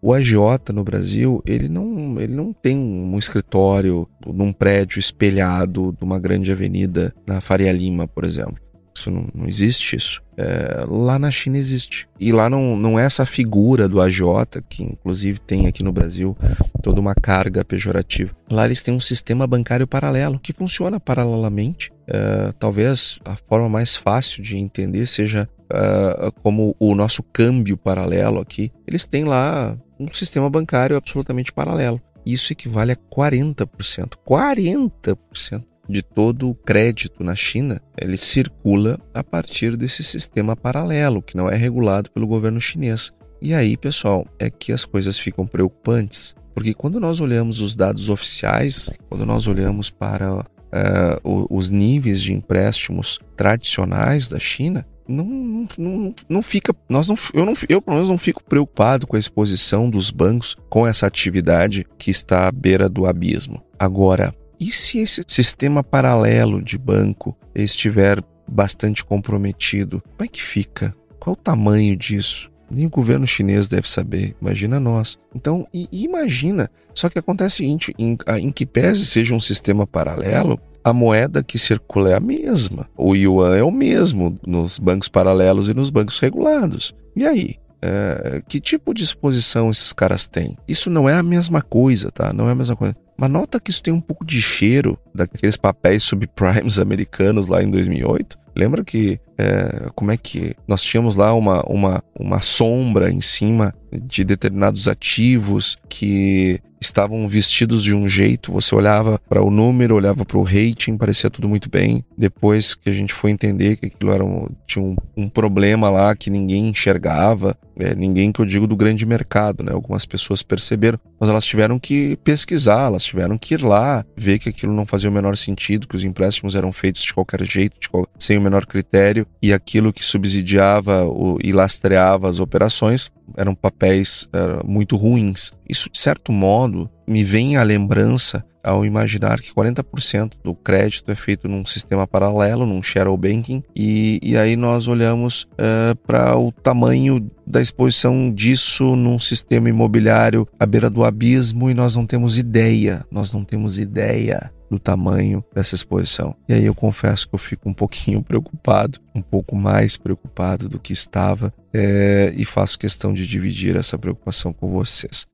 o 0.00 0.14
agiota 0.14 0.72
no 0.72 0.82
Brasil, 0.82 1.42
ele 1.46 1.68
não, 1.68 2.18
ele 2.18 2.34
não 2.34 2.52
tem 2.52 2.78
um 2.78 3.18
escritório 3.18 4.08
num 4.26 4.52
prédio 4.52 4.98
espelhado 4.98 5.94
de 5.96 6.02
uma 6.02 6.18
grande 6.18 6.50
avenida 6.50 7.14
na 7.26 7.40
Faria 7.40 7.72
Lima, 7.72 8.08
por 8.08 8.24
exemplo. 8.24 8.56
Isso 8.96 9.10
não, 9.10 9.28
não 9.34 9.46
existe 9.46 9.94
isso. 9.94 10.22
É, 10.38 10.86
lá 10.88 11.18
na 11.18 11.30
China 11.30 11.58
existe. 11.58 12.08
E 12.18 12.32
lá 12.32 12.48
não, 12.48 12.74
não 12.74 12.98
é 12.98 13.04
essa 13.04 13.26
figura 13.26 13.86
do 13.86 14.00
agiota, 14.00 14.62
que 14.66 14.82
inclusive 14.82 15.38
tem 15.38 15.66
aqui 15.66 15.82
no 15.82 15.92
Brasil 15.92 16.34
toda 16.82 16.98
uma 16.98 17.14
carga 17.14 17.62
pejorativa. 17.62 18.34
Lá 18.50 18.64
eles 18.64 18.82
têm 18.82 18.94
um 18.94 19.00
sistema 19.00 19.46
bancário 19.46 19.86
paralelo 19.86 20.38
que 20.38 20.54
funciona 20.54 20.98
paralelamente. 20.98 21.92
É, 22.08 22.52
talvez 22.58 23.18
a 23.24 23.36
forma 23.36 23.68
mais 23.68 23.96
fácil 23.96 24.42
de 24.42 24.56
entender 24.56 25.06
seja 25.06 25.48
uh, 25.64 26.30
como 26.42 26.74
o 26.78 26.94
nosso 26.94 27.22
câmbio 27.22 27.76
paralelo 27.76 28.40
aqui, 28.40 28.70
eles 28.86 29.04
têm 29.04 29.24
lá 29.24 29.76
um 29.98 30.12
sistema 30.12 30.48
bancário 30.48 30.96
absolutamente 30.96 31.52
paralelo. 31.52 32.00
Isso 32.24 32.52
equivale 32.52 32.92
a 32.92 32.96
40%. 32.96 34.14
40% 34.26 35.64
de 35.88 36.02
todo 36.02 36.50
o 36.50 36.54
crédito 36.54 37.22
na 37.22 37.36
China, 37.36 37.80
ele 37.96 38.16
circula 38.16 38.98
a 39.14 39.22
partir 39.22 39.76
desse 39.76 40.02
sistema 40.02 40.56
paralelo, 40.56 41.22
que 41.22 41.36
não 41.36 41.48
é 41.48 41.56
regulado 41.56 42.10
pelo 42.10 42.26
governo 42.26 42.60
chinês. 42.60 43.12
E 43.40 43.54
aí, 43.54 43.76
pessoal, 43.76 44.26
é 44.38 44.50
que 44.50 44.72
as 44.72 44.84
coisas 44.84 45.18
ficam 45.18 45.46
preocupantes, 45.46 46.34
porque 46.54 46.74
quando 46.74 46.98
nós 46.98 47.20
olhamos 47.20 47.60
os 47.60 47.76
dados 47.76 48.08
oficiais, 48.08 48.90
quando 49.08 49.24
nós 49.24 49.46
olhamos 49.46 49.90
para 49.90 50.44
uh, 50.72 51.46
os 51.50 51.70
níveis 51.70 52.22
de 52.22 52.32
empréstimos 52.32 53.18
tradicionais 53.36 54.28
da 54.28 54.38
China, 54.38 54.86
não, 55.08 55.68
não, 55.78 56.14
não 56.28 56.42
fica. 56.42 56.74
Nós 56.88 57.08
não, 57.08 57.16
eu, 57.32 57.46
não, 57.46 57.54
eu, 57.68 57.80
pelo 57.80 57.94
menos, 57.94 58.08
não 58.08 58.18
fico 58.18 58.42
preocupado 58.42 59.06
com 59.06 59.16
a 59.16 59.18
exposição 59.18 59.88
dos 59.88 60.10
bancos 60.10 60.56
com 60.68 60.86
essa 60.86 61.06
atividade 61.06 61.86
que 61.96 62.10
está 62.10 62.48
à 62.48 62.52
beira 62.52 62.88
do 62.88 63.06
abismo. 63.06 63.62
Agora, 63.78 64.34
e 64.58 64.70
se 64.72 64.98
esse 64.98 65.22
sistema 65.28 65.84
paralelo 65.84 66.62
de 66.62 66.76
banco 66.76 67.36
estiver 67.54 68.22
bastante 68.48 69.04
comprometido? 69.04 70.02
Como 70.16 70.24
é 70.24 70.28
que 70.28 70.42
fica? 70.42 70.94
Qual 71.18 71.34
o 71.34 71.36
tamanho 71.36 71.96
disso? 71.96 72.50
Nem 72.70 72.86
o 72.86 72.90
governo 72.90 73.26
chinês 73.26 73.68
deve 73.68 73.88
saber, 73.88 74.34
imagina 74.40 74.80
nós. 74.80 75.18
Então, 75.34 75.66
e, 75.72 75.88
e 75.92 76.04
imagina, 76.04 76.70
só 76.94 77.08
que 77.08 77.18
acontece 77.18 77.56
o 77.56 77.58
seguinte: 77.58 77.94
em, 77.98 78.16
em 78.38 78.50
que 78.50 78.66
pese 78.66 79.06
seja 79.06 79.34
um 79.34 79.40
sistema 79.40 79.86
paralelo, 79.86 80.58
a 80.82 80.92
moeda 80.92 81.42
que 81.42 81.58
circula 81.58 82.10
é 82.10 82.14
a 82.14 82.20
mesma. 82.20 82.88
O 82.96 83.14
yuan 83.14 83.56
é 83.56 83.62
o 83.62 83.72
mesmo 83.72 84.38
nos 84.46 84.78
bancos 84.78 85.08
paralelos 85.08 85.68
e 85.68 85.74
nos 85.74 85.90
bancos 85.90 86.18
regulados. 86.18 86.94
E 87.14 87.26
aí? 87.26 87.56
É, 87.82 88.42
que 88.48 88.58
tipo 88.58 88.94
de 88.94 89.04
exposição 89.04 89.70
esses 89.70 89.92
caras 89.92 90.26
têm? 90.26 90.56
Isso 90.66 90.88
não 90.88 91.08
é 91.08 91.14
a 91.14 91.22
mesma 91.22 91.60
coisa, 91.60 92.10
tá? 92.10 92.32
Não 92.32 92.48
é 92.48 92.52
a 92.52 92.54
mesma 92.54 92.74
coisa. 92.74 92.96
Mas 93.16 93.30
nota 93.30 93.60
que 93.60 93.70
isso 93.70 93.82
tem 93.82 93.92
um 93.92 94.00
pouco 94.00 94.24
de 94.24 94.40
cheiro 94.40 94.98
daqueles 95.14 95.56
papéis 95.56 96.04
subprimes 96.04 96.78
americanos 96.80 97.48
lá 97.48 97.62
em 97.62 97.70
2008. 97.70 98.38
Lembra 98.54 98.84
que 98.84 99.20
é, 99.38 99.88
como 99.94 100.10
é 100.10 100.16
que 100.16 100.54
nós 100.66 100.82
tínhamos 100.82 101.16
lá 101.16 101.34
uma, 101.34 101.62
uma, 101.66 102.02
uma 102.18 102.40
sombra 102.40 103.10
em 103.10 103.20
cima 103.20 103.74
de 103.92 104.24
determinados 104.24 104.88
ativos 104.88 105.76
que 105.88 106.60
estavam 106.80 107.26
vestidos 107.28 107.82
de 107.82 107.94
um 107.94 108.08
jeito, 108.08 108.52
você 108.52 108.74
olhava 108.74 109.18
para 109.28 109.42
o 109.42 109.50
número, 109.50 109.94
olhava 109.94 110.24
para 110.24 110.38
o 110.38 110.42
rating, 110.42 110.96
parecia 110.96 111.30
tudo 111.30 111.48
muito 111.48 111.70
bem. 111.70 112.04
Depois 112.16 112.74
que 112.74 112.88
a 112.88 112.92
gente 112.92 113.12
foi 113.12 113.30
entender 113.30 113.76
que 113.76 113.86
aquilo 113.86 114.12
era 114.12 114.24
um, 114.24 114.46
tinha 114.66 114.84
um, 114.84 114.96
um 115.16 115.28
problema 115.28 115.88
lá 115.90 116.14
que 116.14 116.30
ninguém 116.30 116.68
enxergava, 116.68 117.56
é, 117.78 117.94
ninguém 117.94 118.32
que 118.32 118.40
eu 118.40 118.46
digo 118.46 118.66
do 118.66 118.76
grande 118.76 119.04
mercado, 119.04 119.62
né? 119.62 119.72
Algumas 119.72 120.06
pessoas 120.06 120.42
perceberam, 120.42 120.98
mas 121.18 121.28
elas 121.28 121.44
tiveram 121.44 121.78
que 121.78 122.16
pesquisar, 122.24 122.86
elas 122.86 123.04
tiveram 123.04 123.36
que 123.36 123.54
ir 123.54 123.62
lá, 123.62 124.04
ver 124.16 124.38
que 124.38 124.48
aquilo 124.48 124.72
não 124.72 124.86
fazia 124.86 125.10
o 125.10 125.12
menor 125.12 125.36
sentido, 125.36 125.88
que 125.88 125.96
os 125.96 126.04
empréstimos 126.04 126.54
eram 126.54 126.72
feitos 126.72 127.02
de 127.02 127.12
qualquer 127.12 127.42
jeito, 127.44 127.78
de 127.78 127.88
qual, 127.88 128.06
sem 128.18 128.38
o 128.38 128.40
menor 128.40 128.66
critério, 128.66 129.25
e 129.42 129.52
aquilo 129.52 129.92
que 129.92 130.04
subsidiava 130.04 131.04
o, 131.04 131.38
e 131.42 131.52
lastreava 131.52 132.28
as 132.28 132.40
operações 132.40 133.10
eram 133.36 133.54
papéis 133.54 134.28
uh, 134.34 134.66
muito 134.66 134.96
ruins. 134.96 135.52
Isso, 135.68 135.90
de 135.90 135.98
certo 135.98 136.32
modo, 136.32 136.90
me 137.06 137.22
vem 137.22 137.56
à 137.56 137.62
lembrança 137.62 138.44
ao 138.66 138.84
imaginar 138.84 139.40
que 139.40 139.54
40% 139.54 140.32
do 140.42 140.52
crédito 140.52 141.12
é 141.12 141.14
feito 141.14 141.48
num 141.48 141.64
sistema 141.64 142.04
paralelo, 142.04 142.66
num 142.66 142.82
shadow 142.82 143.16
banking, 143.16 143.62
e, 143.76 144.18
e 144.20 144.36
aí 144.36 144.56
nós 144.56 144.88
olhamos 144.88 145.46
uh, 145.52 145.94
para 146.04 146.36
o 146.36 146.50
tamanho 146.50 147.30
da 147.46 147.62
exposição 147.62 148.32
disso 148.32 148.96
num 148.96 149.20
sistema 149.20 149.68
imobiliário 149.68 150.48
à 150.58 150.66
beira 150.66 150.90
do 150.90 151.04
abismo 151.04 151.70
e 151.70 151.74
nós 151.74 151.94
não 151.94 152.04
temos 152.04 152.38
ideia, 152.38 153.04
nós 153.08 153.32
não 153.32 153.44
temos 153.44 153.78
ideia 153.78 154.50
do 154.70 154.78
tamanho 154.78 155.44
dessa 155.54 155.74
exposição. 155.74 156.34
E 156.48 156.54
aí 156.54 156.64
eu 156.64 156.74
confesso 156.74 157.28
que 157.28 157.34
eu 157.34 157.38
fico 157.38 157.68
um 157.68 157.74
pouquinho 157.74 158.22
preocupado, 158.24 159.00
um 159.14 159.22
pouco 159.22 159.56
mais 159.56 159.96
preocupado 159.96 160.68
do 160.68 160.78
que 160.78 160.92
estava, 160.92 161.52
é, 161.72 162.32
e 162.36 162.44
faço 162.44 162.78
questão 162.78 163.12
de 163.12 163.26
dividir 163.26 163.76
essa 163.76 163.98
preocupação 163.98 164.52
com 164.52 164.68
vocês. 164.70 165.26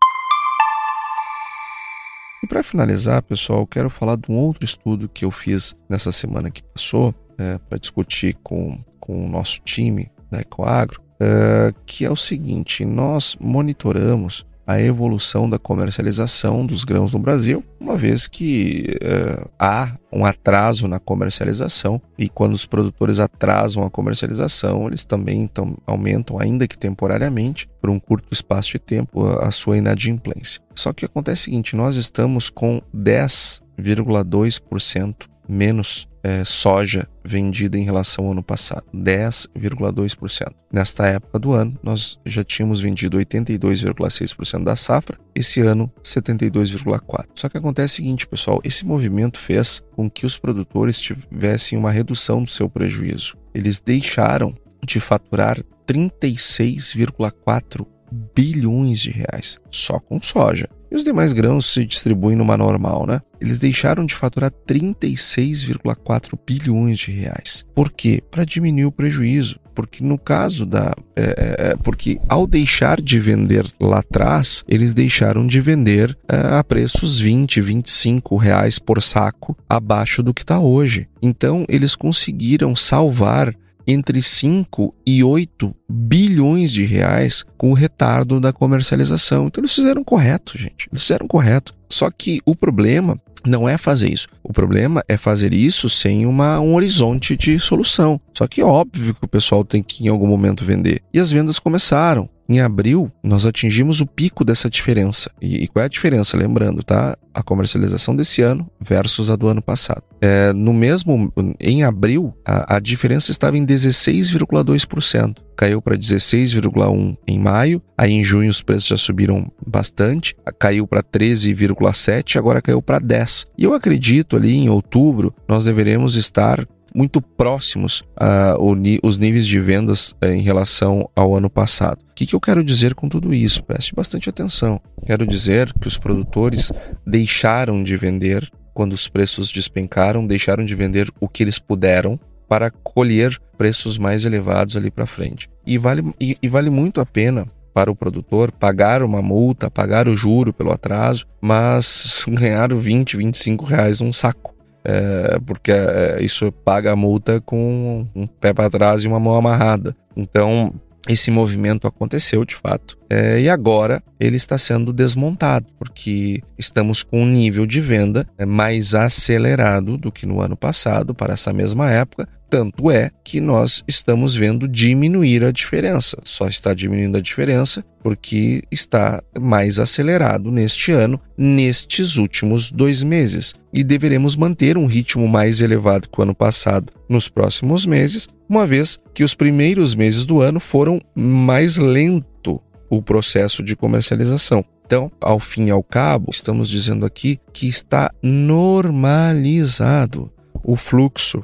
E 2.42 2.47
para 2.47 2.62
finalizar, 2.62 3.23
pessoal, 3.23 3.61
eu 3.61 3.66
quero 3.66 3.88
falar 3.88 4.16
de 4.16 4.31
um 4.31 4.35
outro 4.35 4.64
estudo 4.64 5.09
que 5.09 5.25
eu 5.25 5.31
fiz 5.31 5.77
nessa 5.88 6.11
semana 6.11 6.51
que 6.51 6.62
passou, 6.62 7.14
é, 7.38 7.59
para 7.59 7.79
discutir 7.79 8.37
com, 8.42 8.79
com 8.99 9.25
o 9.25 9.29
nosso 9.29 9.61
time 9.61 10.11
da 10.31 10.40
Ecoagro, 10.40 11.01
é, 11.21 11.73
que 11.87 12.05
é 12.05 12.11
o 12.11 12.16
seguinte: 12.16 12.85
nós 12.85 13.37
monitoramos 13.40 14.45
a 14.66 14.81
evolução 14.81 15.51
da 15.51 15.59
comercialização 15.59 16.64
dos 16.64 16.85
grãos 16.85 17.12
no 17.12 17.18
Brasil, 17.18 17.62
uma 17.81 17.96
vez 17.96 18.29
que 18.29 18.96
uh, 19.03 19.51
há 19.59 19.96
um 20.12 20.25
atraso 20.25 20.87
na 20.87 20.98
comercialização 20.98 22.01
e 22.16 22.29
quando 22.29 22.55
os 22.55 22.66
produtores 22.66 23.18
atrasam 23.18 23.85
a 23.85 23.90
comercialização, 23.90 24.87
eles 24.87 25.05
também 25.05 25.42
então, 25.42 25.77
aumentam, 25.87 26.38
ainda 26.38 26.68
que 26.68 26.79
temporariamente, 26.79 27.68
por 27.81 27.90
um 27.90 27.98
curto 27.98 28.29
espaço 28.31 28.70
de 28.72 28.79
tempo, 28.79 29.27
a, 29.27 29.48
a 29.48 29.51
sua 29.51 29.77
inadimplência. 29.77 30.62
Só 30.75 30.92
que 30.92 31.05
acontece 31.05 31.42
o 31.42 31.44
seguinte: 31.46 31.77
nós 31.77 31.96
estamos 31.96 32.48
com 32.51 32.81
10,2% 32.94 35.27
menos 35.48 36.07
é, 36.23 36.45
soja 36.45 37.09
vendida 37.25 37.79
em 37.79 37.85
relação 37.85 38.27
ao 38.27 38.33
ano 38.33 38.43
passado, 38.43 38.85
10,2%. 38.95 40.53
Nesta 40.73 41.07
época 41.07 41.39
do 41.39 41.53
ano, 41.53 41.79
nós 41.83 42.19
já 42.25 42.45
tínhamos 42.45 42.81
vendido 42.81 43.19
82,6% 43.19 44.65
da 44.65 44.77
safra, 44.77 45.19
esse 45.35 45.61
ano 45.61 45.91
72,4%. 46.03 47.27
Só 47.35 47.49
que 47.49 47.59
acontece 47.59 47.95
o 47.95 47.97
seguinte, 47.97 48.27
pessoal, 48.27 48.61
esse 48.65 48.85
movimento 48.85 49.39
fez 49.39 49.83
com 49.95 50.11
que 50.11 50.27
os 50.27 50.39
produtores 50.39 51.01
tivessem 51.01 51.79
uma 51.79 51.91
redução 51.91 52.43
do 52.43 52.51
seu 52.51 52.69
prejuízo. 52.69 53.37
Eles 53.55 53.81
deixaram 53.81 54.55
de 54.85 55.01
faturar 55.01 55.59
36,4 55.87 57.87
bilhões 58.35 59.01
de 59.01 59.11
reais 59.11 59.59
só 59.71 59.99
com 59.99 60.21
soja. 60.21 60.69
E 60.92 60.94
os 60.94 61.05
demais 61.05 61.33
grãos 61.33 61.72
se 61.72 61.87
distribuem 61.87 62.37
numa 62.37 62.55
normal, 62.55 63.07
né? 63.07 63.22
Eles 63.40 63.59
deixaram 63.59 64.05
de 64.05 64.14
faturar 64.14 64.50
36,4 64.68 66.38
bilhões 66.46 66.98
de 66.98 67.11
reais. 67.11 67.64
Por 67.74 67.90
quê? 67.90 68.22
Para 68.31 68.44
diminuir 68.44 68.85
o 68.85 68.92
prejuízo. 68.92 69.59
Porque 69.74 70.05
no 70.05 70.18
caso 70.18 70.66
da. 70.66 70.94
É, 71.16 71.22
é, 71.22 71.70
é, 71.70 71.76
porque 71.76 72.20
ao 72.28 72.46
deixar 72.46 73.00
de 73.00 73.18
vender 73.18 73.66
lá 73.81 74.00
atrás, 74.00 74.62
eles 74.68 74.92
deixaram 74.92 75.46
de 75.46 75.62
vender 75.62 76.14
é, 76.28 76.59
a 76.59 76.62
preços 76.62 77.18
20, 77.18 77.62
25 77.62 78.37
reais 78.37 78.78
por 78.78 79.02
saco 79.02 79.57
abaixo 79.66 80.22
do 80.22 80.35
que 80.35 80.42
está 80.42 80.61
hoje. 80.61 81.09
Então 81.22 81.64
eles 81.70 81.96
conseguiram 81.96 82.76
salvar 82.76 83.55
entre 83.87 84.23
5 84.23 84.95
e 85.07 85.23
8 85.23 85.75
bilhões 85.88 86.73
de 86.73 86.85
reais 86.85 87.45
com 87.57 87.71
o 87.71 87.75
retardo 87.75 88.40
da 88.40 88.53
comercialização. 88.53 89.47
Então 89.47 89.61
eles 89.61 89.75
fizeram 89.75 90.05
correto, 90.05 90.59
gente. 90.59 90.88
Eles 90.90 91.03
fizeram 91.03 91.27
correto. 91.27 91.75
Só 91.88 92.11
que 92.11 92.40
o 92.47 92.55
problema 92.55 93.18
não 93.47 93.68
é 93.68 93.77
fazer 93.77 94.12
isso. 94.12 94.29
O 94.42 94.53
problema 94.53 95.03
é 95.09 95.16
fazer 95.16 95.53
isso 95.53 95.88
sem 95.88 96.27
uma, 96.27 96.61
um 96.61 96.75
horizonte 96.75 97.37
de 97.37 97.59
solução. 97.59 98.21
Só 98.37 98.47
que 98.47 98.61
é 98.61 98.64
óbvio 98.64 99.14
que 99.14 99.25
o 99.25 99.29
pessoal 99.29 99.64
tem 99.64 99.83
que 99.83 100.05
em 100.05 100.09
algum 100.09 100.27
momento 100.27 100.64
vender. 100.64 101.03
E 101.12 101.18
as 101.18 101.31
vendas 101.31 101.59
começaram. 101.59 102.29
Em 102.53 102.61
abril, 102.61 103.11
nós 103.25 103.47
atingimos 103.47 104.03
o 104.03 104.07
pico 104.07 104.45
dessa 104.45 104.69
diferença. 104.69 105.31
E, 105.41 105.65
e, 105.65 105.69
qual 105.69 105.83
é 105.83 105.87
a 105.87 105.88
diferença? 105.88 106.37
Lembrando, 106.37 106.83
tá? 106.83 107.17
A 107.33 107.43
comercialização 107.43 108.15
desse 108.15 108.43
ano 108.43 108.71
versus 108.79 109.31
a 109.31 109.37
do 109.37 109.49
ano 109.49 109.62
passado. 109.62 110.03
É, 110.21 110.53
no 110.53 110.75
mesmo, 110.75 111.33
em 111.59 111.83
abril, 111.83 112.37
a, 112.47 112.77
a 112.77 112.79
diferença 112.79 113.31
estava 113.31 113.57
em 113.57 113.65
16,2%. 113.65 115.38
Caiu 115.57 115.81
para 115.81 115.97
16,1% 115.97 117.17
em 117.27 117.38
maio. 117.38 117.83
Aí 117.97 118.12
em 118.12 118.23
junho 118.23 118.51
os 118.51 118.61
preços 118.61 118.87
já 118.87 118.99
subiram 118.99 119.51
bastante. 119.67 120.37
Caiu 120.59 120.87
para 120.87 121.03
13,7%, 121.03 122.37
agora 122.37 122.61
caiu 122.61 122.83
para 122.83 123.01
10%. 123.01 123.47
E 123.57 123.65
eu 123.65 123.73
acredito 123.73 124.37
ali 124.37 124.57
em 124.57 124.69
outubro 124.69 125.35
nós 125.49 125.65
deveremos 125.65 126.17
estar 126.17 126.67
muito 126.94 127.20
próximos 127.20 128.02
a 128.16 128.57
os 129.02 129.18
níveis 129.18 129.46
de 129.46 129.61
vendas 129.61 130.14
eh, 130.20 130.35
em 130.35 130.42
relação 130.42 131.09
ao 131.14 131.35
ano 131.35 131.50
passado. 131.50 131.98
O 132.11 132.14
que, 132.14 132.26
que 132.26 132.35
eu 132.35 132.40
quero 132.40 132.62
dizer 132.62 132.94
com 132.94 133.09
tudo 133.09 133.33
isso? 133.33 133.62
Preste 133.64 133.94
bastante 133.94 134.28
atenção. 134.28 134.81
Quero 135.07 135.26
dizer 135.26 135.72
que 135.81 135.88
os 135.88 135.96
produtores 135.96 136.70
deixaram 137.07 137.83
de 137.83 137.96
vender 137.96 138.50
quando 138.74 138.92
os 138.92 139.09
preços 139.09 139.50
despencaram, 139.50 140.26
deixaram 140.26 140.64
de 140.64 140.74
vender 140.74 141.11
o 141.20 141.28
que 141.28 141.42
eles 141.42 141.59
puderam 141.59 142.18
para 142.48 142.70
colher 142.70 143.38
preços 143.57 143.96
mais 143.98 144.24
elevados 144.24 144.76
ali 144.76 144.90
para 144.90 145.07
frente. 145.07 145.48
E 145.66 145.78
vale, 145.78 146.02
e, 146.20 146.37
e 146.42 146.48
vale 146.48 146.70
muito 146.70 147.00
a 147.00 147.07
pena 147.07 147.46
para 147.72 147.90
o 147.90 147.96
produtor 147.96 148.52
pagar 148.52 149.02
uma 149.02 149.22
multa, 149.22 149.70
pagar 149.70 150.07
o 150.09 150.16
juro 150.16 150.52
pelo 150.52 150.72
atraso, 150.72 151.26
mas 151.40 152.24
ganhar 152.28 152.72
20, 152.72 153.16
25 153.16 153.64
reais 153.64 154.00
um 154.00 154.12
saco 154.12 154.55
é, 154.85 155.38
porque 155.47 155.73
é, 155.73 156.18
isso 156.21 156.51
paga 156.51 156.92
a 156.92 156.97
multa 156.97 157.40
com 157.40 158.07
um 158.14 158.27
pé 158.27 158.53
para 158.53 158.71
trás 158.71 159.03
e 159.03 159.09
uma 159.09 159.21
mão 159.21 159.35
amarrada. 159.35 159.95
Então, 160.16 160.73
esse 161.09 161.31
movimento 161.31 161.87
aconteceu 161.87 162.45
de 162.45 162.55
fato. 162.55 162.97
É, 163.11 163.40
e 163.40 163.49
agora 163.49 164.03
ele 164.21 164.37
está 164.37 164.57
sendo 164.57 164.92
desmontado, 164.92 165.66
porque 165.79 166.40
estamos 166.57 167.03
com 167.03 167.23
um 167.23 167.27
nível 167.27 167.66
de 167.66 167.81
venda 167.81 168.27
é, 168.38 168.47
mais 168.47 168.95
acelerado 168.95 169.97
do 169.97 170.12
que 170.12 170.27
no 170.27 170.40
ano 170.40 170.57
passado, 170.57 171.14
para 171.14 171.35
essa 171.35 171.53
mesma 171.53 171.90
época, 171.90 172.29
tanto 172.53 172.91
é 172.91 173.11
que 173.25 173.41
nós 173.41 173.83
estamos 173.88 174.35
vendo 174.35 174.69
diminuir 174.69 175.43
a 175.43 175.51
diferença. 175.51 176.19
Só 176.23 176.47
está 176.47 176.75
diminuindo 176.75 177.17
a 177.17 177.21
diferença 177.23 177.83
porque 178.03 178.61
está 178.71 179.23
mais 179.41 179.79
acelerado 179.79 180.51
neste 180.51 180.93
ano, 180.93 181.19
nestes 181.35 182.19
últimos 182.19 182.71
dois 182.71 183.03
meses. 183.03 183.55
E 183.73 183.83
deveremos 183.83 184.37
manter 184.37 184.77
um 184.77 184.85
ritmo 184.85 185.27
mais 185.27 185.62
elevado 185.62 186.11
que 186.11 186.21
o 186.21 186.25
ano 186.25 186.35
passado 186.35 186.93
nos 187.09 187.27
próximos 187.27 187.87
meses, 187.87 188.29
uma 188.47 188.67
vez 188.67 188.99
que 189.15 189.25
os 189.25 189.35
primeiros 189.35 189.95
meses 189.95 190.27
do 190.27 190.43
ano 190.43 190.61
foram 190.61 191.01
mais 191.15 191.79
lento 191.79 192.61
o 192.91 193.01
processo 193.01 193.62
de 193.62 193.75
comercialização. 193.75 194.62
Então, 194.85 195.11
ao 195.23 195.41
fim 195.41 195.69
e 195.69 195.71
ao 195.71 195.83
cabo, 195.83 196.31
estamos 196.31 196.69
dizendo 196.69 197.07
aqui 197.07 197.41
que 197.51 197.67
está 197.67 198.11
normalizado 198.23 200.31
o 200.62 200.77
fluxo 200.77 201.43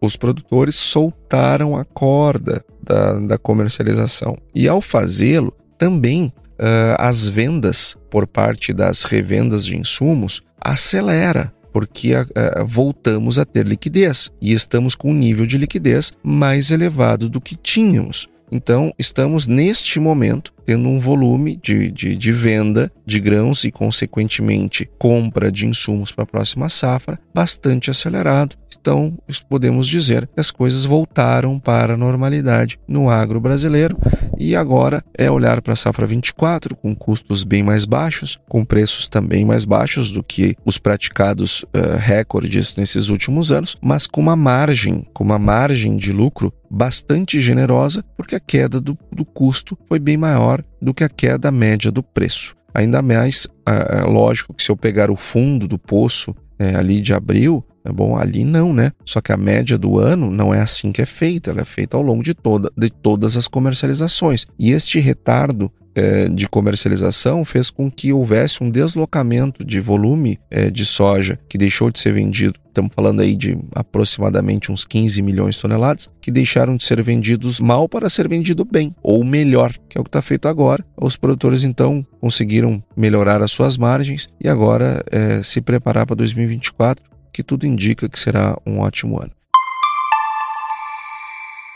os 0.00 0.16
produtores 0.16 0.74
soltaram 0.74 1.76
a 1.76 1.84
corda 1.84 2.64
da, 2.82 3.18
da 3.20 3.38
comercialização. 3.38 4.36
E 4.54 4.68
ao 4.68 4.80
fazê-lo, 4.80 5.52
também 5.78 6.32
uh, 6.58 6.96
as 6.98 7.28
vendas 7.28 7.96
por 8.10 8.26
parte 8.26 8.72
das 8.72 9.04
revendas 9.04 9.64
de 9.64 9.76
insumos 9.76 10.42
acelera 10.60 11.52
porque 11.72 12.14
uh, 12.14 12.26
voltamos 12.66 13.38
a 13.38 13.44
ter 13.44 13.66
liquidez 13.66 14.30
e 14.40 14.54
estamos 14.54 14.94
com 14.94 15.10
um 15.10 15.14
nível 15.14 15.46
de 15.46 15.58
liquidez 15.58 16.10
mais 16.22 16.70
elevado 16.70 17.28
do 17.28 17.38
que 17.38 17.54
tínhamos. 17.54 18.26
Então, 18.50 18.92
estamos 18.98 19.46
neste 19.46 20.00
momento 20.00 20.54
tendo 20.66 20.88
um 20.88 20.98
volume 20.98 21.56
de, 21.62 21.92
de, 21.92 22.16
de 22.16 22.32
venda 22.32 22.90
de 23.06 23.20
grãos 23.20 23.62
e, 23.62 23.70
consequentemente, 23.70 24.90
compra 24.98 25.50
de 25.50 25.64
insumos 25.64 26.10
para 26.10 26.24
a 26.24 26.26
próxima 26.26 26.68
safra 26.68 27.18
bastante 27.32 27.88
acelerado. 27.88 28.56
Então, 28.78 29.16
podemos 29.48 29.86
dizer 29.86 30.26
que 30.26 30.40
as 30.40 30.50
coisas 30.50 30.84
voltaram 30.84 31.58
para 31.58 31.94
a 31.94 31.96
normalidade 31.96 32.78
no 32.86 33.08
agro 33.08 33.40
brasileiro 33.40 33.96
e 34.38 34.54
agora 34.54 35.04
é 35.16 35.30
olhar 35.30 35.60
para 35.62 35.72
a 35.72 35.76
safra 35.76 36.06
24 36.06 36.76
com 36.76 36.94
custos 36.94 37.42
bem 37.42 37.62
mais 37.62 37.84
baixos, 37.84 38.38
com 38.48 38.64
preços 38.64 39.08
também 39.08 39.44
mais 39.44 39.64
baixos 39.64 40.10
do 40.10 40.22
que 40.22 40.56
os 40.64 40.78
praticados 40.78 41.62
uh, 41.62 41.96
recordes 41.98 42.76
nesses 42.76 43.08
últimos 43.08 43.50
anos, 43.50 43.76
mas 43.80 44.06
com 44.06 44.20
uma 44.20 44.36
margem, 44.36 45.06
com 45.12 45.24
uma 45.24 45.38
margem 45.38 45.96
de 45.96 46.12
lucro 46.12 46.52
bastante 46.70 47.40
generosa, 47.40 48.04
porque 48.16 48.34
a 48.34 48.40
queda 48.40 48.80
do, 48.80 48.98
do 49.12 49.24
custo 49.24 49.78
foi 49.88 49.98
bem 49.98 50.16
maior 50.16 50.55
do 50.80 50.94
que 50.94 51.04
a 51.04 51.08
queda 51.08 51.50
média 51.50 51.90
do 51.90 52.02
preço. 52.02 52.54
Ainda 52.74 53.00
mais, 53.00 53.48
é 53.66 54.02
lógico 54.02 54.52
que 54.52 54.62
se 54.62 54.70
eu 54.70 54.76
pegar 54.76 55.10
o 55.10 55.16
fundo 55.16 55.66
do 55.66 55.78
poço 55.78 56.34
é, 56.58 56.74
ali 56.74 57.00
de 57.00 57.12
abril, 57.12 57.64
é 57.84 57.92
bom, 57.92 58.18
ali 58.18 58.44
não, 58.44 58.72
né? 58.72 58.90
Só 59.04 59.20
que 59.20 59.32
a 59.32 59.36
média 59.36 59.78
do 59.78 59.98
ano 59.98 60.30
não 60.30 60.52
é 60.52 60.60
assim 60.60 60.90
que 60.90 61.00
é 61.00 61.06
feita, 61.06 61.50
ela 61.50 61.60
é 61.60 61.64
feita 61.64 61.96
ao 61.96 62.02
longo 62.02 62.22
de, 62.22 62.34
toda, 62.34 62.70
de 62.76 62.90
todas 62.90 63.36
as 63.36 63.46
comercializações. 63.46 64.46
E 64.58 64.72
este 64.72 64.98
retardo 64.98 65.70
é, 65.96 66.28
de 66.28 66.46
comercialização 66.46 67.44
fez 67.44 67.70
com 67.70 67.90
que 67.90 68.12
houvesse 68.12 68.62
um 68.62 68.70
deslocamento 68.70 69.64
de 69.64 69.80
volume 69.80 70.38
é, 70.50 70.70
de 70.70 70.84
soja 70.84 71.38
que 71.48 71.56
deixou 71.56 71.90
de 71.90 71.98
ser 71.98 72.12
vendido. 72.12 72.60
Estamos 72.68 72.92
falando 72.94 73.20
aí 73.20 73.34
de 73.34 73.56
aproximadamente 73.74 74.70
uns 74.70 74.84
15 74.84 75.22
milhões 75.22 75.54
de 75.54 75.62
toneladas 75.62 76.10
que 76.20 76.30
deixaram 76.30 76.76
de 76.76 76.84
ser 76.84 77.02
vendidos 77.02 77.58
mal 77.58 77.88
para 77.88 78.10
ser 78.10 78.28
vendido 78.28 78.66
bem 78.66 78.94
ou 79.02 79.24
melhor, 79.24 79.72
que 79.88 79.96
é 79.96 80.00
o 80.00 80.04
que 80.04 80.08
está 80.08 80.20
feito 80.20 80.46
agora. 80.46 80.84
Os 80.94 81.16
produtores 81.16 81.62
então 81.62 82.06
conseguiram 82.20 82.82
melhorar 82.94 83.42
as 83.42 83.50
suas 83.50 83.78
margens 83.78 84.28
e 84.38 84.46
agora 84.46 85.02
é, 85.10 85.42
se 85.42 85.62
preparar 85.62 86.04
para 86.04 86.16
2024, 86.16 87.02
que 87.32 87.42
tudo 87.42 87.66
indica 87.66 88.08
que 88.08 88.18
será 88.18 88.54
um 88.66 88.80
ótimo 88.80 89.18
ano. 89.18 89.35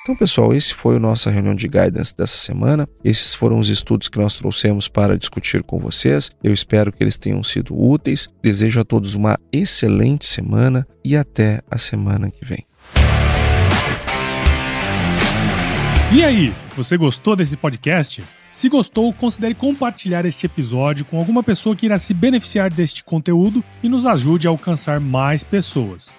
Então, 0.03 0.17
pessoal, 0.17 0.55
esse 0.55 0.73
foi 0.73 0.97
a 0.97 0.99
nossa 0.99 1.31
reunião 1.31 1.55
de 1.55 1.69
guidance 1.69 2.17
dessa 2.17 2.39
semana. 2.39 2.89
Esses 3.05 3.35
foram 3.35 3.59
os 3.59 3.69
estudos 3.69 4.09
que 4.09 4.19
nós 4.19 4.35
trouxemos 4.35 4.89
para 4.89 5.19
discutir 5.19 5.63
com 5.63 5.79
vocês. 5.79 6.31
Eu 6.43 6.55
espero 6.55 6.91
que 6.91 7.05
eles 7.05 7.19
tenham 7.19 7.43
sido 7.43 7.79
úteis. 7.79 8.27
Desejo 8.43 8.81
a 8.81 8.85
todos 8.85 9.15
uma 9.15 9.39
excelente 9.53 10.25
semana 10.25 10.87
e 11.05 11.15
até 11.15 11.61
a 11.71 11.77
semana 11.77 12.31
que 12.31 12.43
vem. 12.43 12.65
E 16.13 16.25
aí, 16.25 16.53
você 16.75 16.97
gostou 16.97 17.37
desse 17.37 17.57
podcast? 17.57 18.25
Se 18.51 18.71
gostou, 18.71 19.13
considere 19.13 19.55
compartilhar 19.55 20.25
este 20.25 20.47
episódio 20.47 21.05
com 21.05 21.19
alguma 21.19 21.43
pessoa 21.43 21.77
que 21.77 21.85
irá 21.85 21.99
se 21.99 22.15
beneficiar 22.15 22.73
deste 22.73 23.05
conteúdo 23.05 23.63
e 23.83 23.89
nos 23.89 24.07
ajude 24.07 24.47
a 24.47 24.51
alcançar 24.51 24.99
mais 24.99 25.45
pessoas. 25.45 26.19